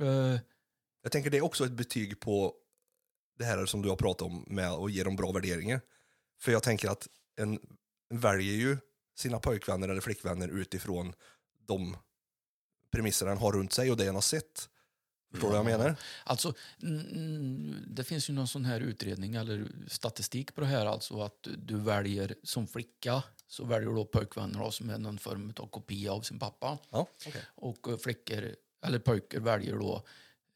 [0.00, 0.40] Eh,
[1.02, 2.54] Jag tänker det är också ett betyg på
[3.38, 5.80] det här som du har pratat om med att ge dem bra värderingar.
[6.40, 7.58] För jag tänker att en
[8.10, 8.76] väljer ju
[9.16, 11.14] sina pojkvänner eller flickvänner utifrån
[11.66, 11.96] de
[12.90, 14.68] premisser han har runt sig och det han har sett.
[15.30, 15.96] Förstår du vad jag menar?
[16.24, 16.54] Alltså,
[17.86, 20.86] det finns ju någon sån här utredning eller statistik på det här.
[20.86, 25.52] Alltså att du väljer som flicka så väljer du då pojkvänner som är någon form
[25.56, 26.78] av kopia av sin pappa.
[26.90, 27.42] Ja, okej.
[27.46, 28.56] Och flickor,
[28.86, 30.02] eller pojkar väljer då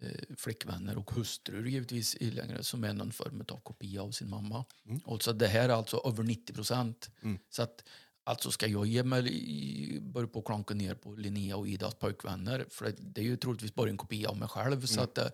[0.02, 4.30] eh, flickvänner och hustrur givetvis i längre som är någon form av kopia av sin
[4.30, 4.64] mamma.
[5.04, 7.10] Och så det här är alltså över 90 procent.
[7.50, 7.84] Så att
[8.24, 12.84] alltså ska jag ge mig börja på klanka ner på Linnea och Idas pojkvänner för
[12.84, 14.86] det, det är ju troligtvis bara en kopia av mig själv.
[14.86, 15.28] Så att eh,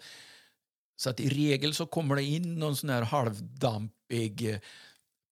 [0.97, 4.59] så att i regel så kommer det in någon sån här halvdampig eh,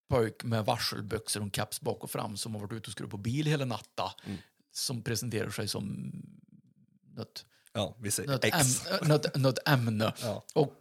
[0.08, 3.10] pojk med varselbyxor och en caps bak och fram som har varit ute och skruvat
[3.10, 4.08] på bil hela natten.
[4.72, 6.12] Som presenterar sig som
[7.16, 8.86] något, Ja, vi säger något, X.
[8.86, 10.12] äm, något, något ämne.
[10.22, 10.44] Ja.
[10.54, 10.72] Och,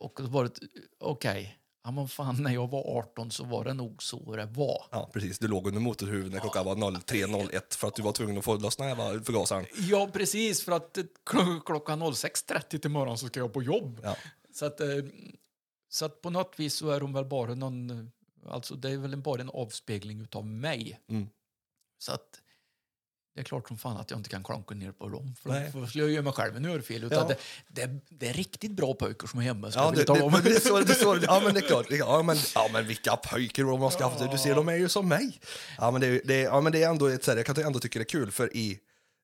[0.00, 0.58] och det var ett,
[1.00, 4.86] okej, ja, men fan när jag var 18 så var det nog så det var.
[4.90, 5.38] Ja, precis.
[5.38, 8.52] Du låg under motorhuven när klockan var 03.01 för att du var tvungen att få
[8.78, 9.66] jävla förgasaren.
[9.88, 14.00] Ja, precis, för att eh, kl- klockan 06.30 till morgon så ska jag på jobb.
[14.02, 14.16] Ja.
[14.54, 14.88] Så att, eh,
[15.88, 18.06] så att på något vis så är de väl bara någon, eh,
[18.52, 21.00] alltså det är väl bara en avspegling utav mig.
[21.08, 21.28] Mm.
[21.98, 22.42] Så att
[23.36, 25.34] det är klart som fan att jag inte kan klanka ner på dem.
[25.42, 25.70] För Nej.
[25.74, 27.04] då skulle jag göra mig själv en örfil.
[27.04, 27.34] Utan Ja.
[27.68, 29.70] det, det, det är riktigt bra pojkar som är hemma.
[29.74, 30.12] Ja, det, det,
[30.44, 31.86] det, är så, det, är så, ja, men det är klart.
[31.88, 34.30] Det- Ja, men, ja, men vilka pojkar de har skaffat.
[34.32, 35.40] Du ser, de är ju som mig.
[35.78, 37.56] Ja, men det, är- det, ja, men det är ändå ett, så här, jag kan
[37.64, 38.78] ändå tycka det är kul, för i,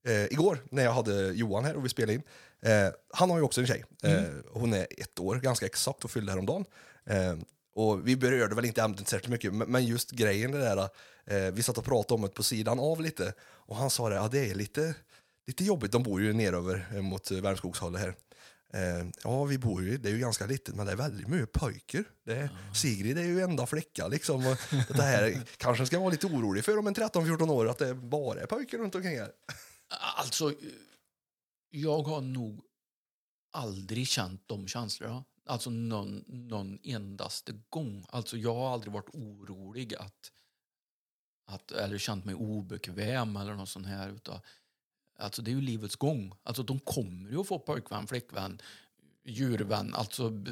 [0.09, 2.23] eh, igår när jag hade Johan här och vi spelade in,
[2.63, 3.85] eh, han har ju också en tjej.
[4.03, 6.65] Eh, hon är ett år, ganska exakt, och fyllde häromdagen.
[7.07, 7.35] Eh,
[7.75, 10.89] och vi berörde väl inte ämnet särskilt mycket, men just grejen det där,
[11.27, 14.15] eh, vi satt och pratade om det på sidan av lite, och han sa det,
[14.15, 14.95] ja det är lite,
[15.47, 18.15] lite jobbigt, de bor ju neröver eh, mot eh, Värmskogshållet här.
[18.75, 21.53] Eh, ja, vi bor ju, det är ju ganska litet, men det är väldigt mycket
[21.53, 22.05] pojkar.
[22.25, 24.47] Det är, Sigrid är ju enda flicka liksom.
[24.47, 24.57] Och
[24.89, 28.41] det här kanske ska vara lite orolig för om en 13-14 år att det bara
[28.41, 29.33] är pojkar runt omkring här.
[30.17, 30.55] Alltså,
[31.71, 32.61] jag har nog
[33.53, 35.25] aldrig känt de känslorna.
[35.53, 38.07] Alltså någon, någon endaste gång.
[38.09, 40.33] Alltså jag har aldrig varit orolig att,
[41.45, 44.11] att eller känt mig obekväm eller något sånt här.
[44.11, 44.41] Utan,
[45.19, 46.35] alltså det är ju livets gång.
[46.43, 48.61] Alltså de kommer ju att få pojkvän, flickvän,
[49.25, 49.95] djurvän.
[49.95, 50.45] Alltså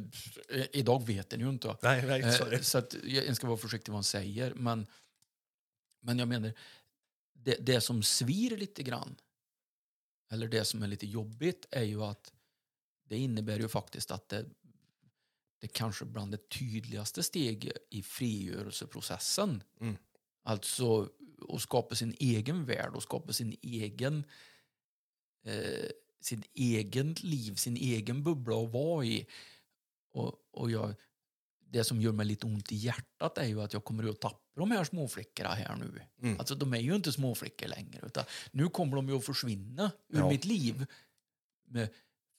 [0.72, 1.76] idag vet en ju inte.
[1.82, 2.60] Nej, nej, Eh.
[2.60, 4.54] Så att jag jag ska vara försiktig vad man säger.
[4.54, 4.86] Men,
[6.00, 6.52] men jag menar,
[7.32, 9.16] det, det som svir lite grann,
[10.30, 12.32] eller det som är lite jobbigt, är ju att
[13.10, 14.46] det innebär ju faktiskt att det,
[15.60, 19.62] det kanske bland det tydligaste steg i frigörelseprocessen.
[19.80, 19.96] Mm.
[20.42, 21.08] Alltså
[21.48, 24.24] att skapa sin egen värld och skapa sin egen
[25.44, 25.90] eh,
[26.20, 29.26] sin egen liv, sin egen bubbla att vara i.
[30.12, 30.94] Och, och jag,
[31.66, 34.36] det som gör mig lite ont i hjärtat är ju att jag kommer att tappa
[34.60, 36.02] de här småflickorna här nu.
[36.22, 36.38] Mm.
[36.38, 40.18] Alltså de är ju inte småflickor längre utan nu kommer de ju att försvinna ur
[40.18, 40.28] Ja.
[40.28, 40.86] mitt liv.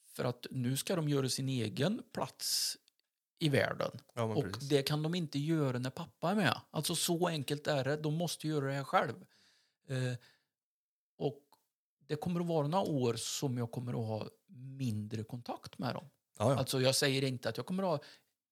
[0.07, 2.77] För att nu ska de göra sin egen plats
[3.41, 3.91] i världen.
[4.13, 4.69] Ja, Och precis.
[4.69, 6.61] det kan de inte göra när pappa är med.
[6.71, 7.97] Alltså så enkelt är det.
[7.97, 9.15] De måste göra det här själv.
[9.89, 10.17] Eh,
[11.17, 11.39] och
[12.07, 14.29] det kommer att vara några år som jag kommer att ha
[14.77, 16.09] mindre kontakt med dem.
[16.39, 16.57] Ja, ja.
[16.57, 17.99] Alltså jag säger inte att jag kommer att ha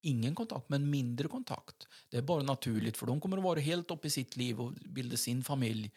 [0.02, 1.88] ingen kontakt, men mindre kontakt.
[2.10, 4.72] Det är bara naturligt, för de kommer att vara helt uppe i sitt liv och
[4.72, 5.92] bilda sin familj.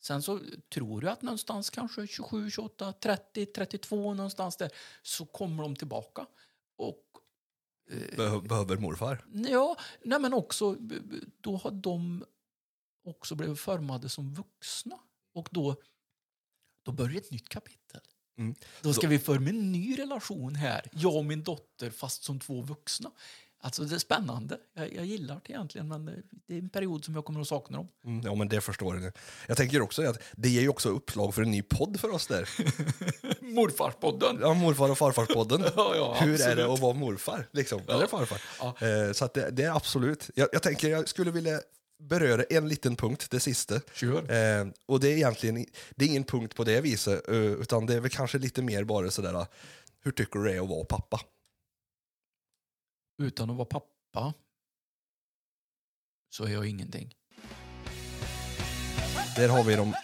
[0.00, 0.40] Sen så
[0.74, 4.70] tror jag att någonstans kanske 27, 28, 30, 32 någonstans där
[5.02, 6.26] så kommer de tillbaka.
[6.76, 7.02] Och
[8.16, 9.24] Behöver morfar.
[9.32, 10.76] Ja, nej men också
[11.40, 12.24] då har de
[13.04, 14.98] också blivit formade som vuxna.
[15.34, 15.76] Och då,
[16.82, 18.00] då börjar ett nytt kapitel.
[18.38, 18.54] Mm.
[18.82, 22.40] Då ska Så- vi forma en ny relation här, jag och min dotter, fast som
[22.40, 23.10] två vuxna.
[23.60, 24.58] Alltså det är spännande.
[24.74, 26.04] Jag, jag gillar det egentligen, men
[26.46, 27.88] det- är en period som jag kommer att sakna dem.
[28.04, 29.12] Mm, ja, men det förstår jag.
[29.46, 32.26] Jag tänker också att det ger ju också uppslag för en ny podd för oss
[32.26, 32.48] där.
[33.54, 34.38] Morfarspodden!
[34.40, 35.64] Ja, morfar och farfarspodden.
[35.76, 37.48] Ja, ja, Hur är det att vara morfar?
[37.52, 38.40] Liksom, Eller farfar.
[38.60, 38.66] Ja.
[38.86, 40.30] Eh, så det, det är absolut.
[40.34, 41.60] Jag, jag tänker jag skulle vilja
[42.02, 43.80] beröra en liten punkt, det sista.
[43.94, 44.18] Kör.
[44.60, 47.94] Eh, och det är egentligen det är ingen punkt på det viset, eh, utan det
[47.94, 49.46] är väl kanske lite mer bara sådär,
[50.04, 51.20] hur tycker du det är att vara pappa?
[53.18, 54.34] Utan att vara pappa
[56.30, 57.14] så är jag ingenting.
[59.36, 59.94] Där har vi de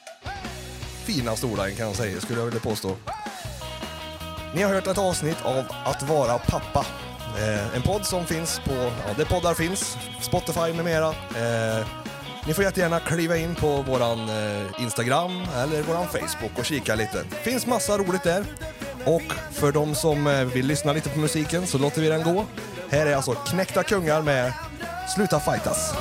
[1.07, 2.97] fina stolarna kan jag säga, skulle jag vilja påstå.
[4.55, 6.87] Ni har hört ett avsnitt av Att vara pappa.
[7.39, 11.09] Eh, en podd som finns på, ja, där poddar finns, Spotify med mera.
[11.09, 11.87] Eh,
[12.47, 17.25] ni får jättegärna kliva in på våran eh, Instagram eller våran Facebook och kika lite.
[17.25, 18.45] finns massa roligt där.
[19.07, 22.47] Och för de som eh, vill lyssna lite på musiken så låter vi den gå.
[22.95, 24.53] Här är alltså Knäckta Kungar med
[25.15, 25.95] Sluta fightas.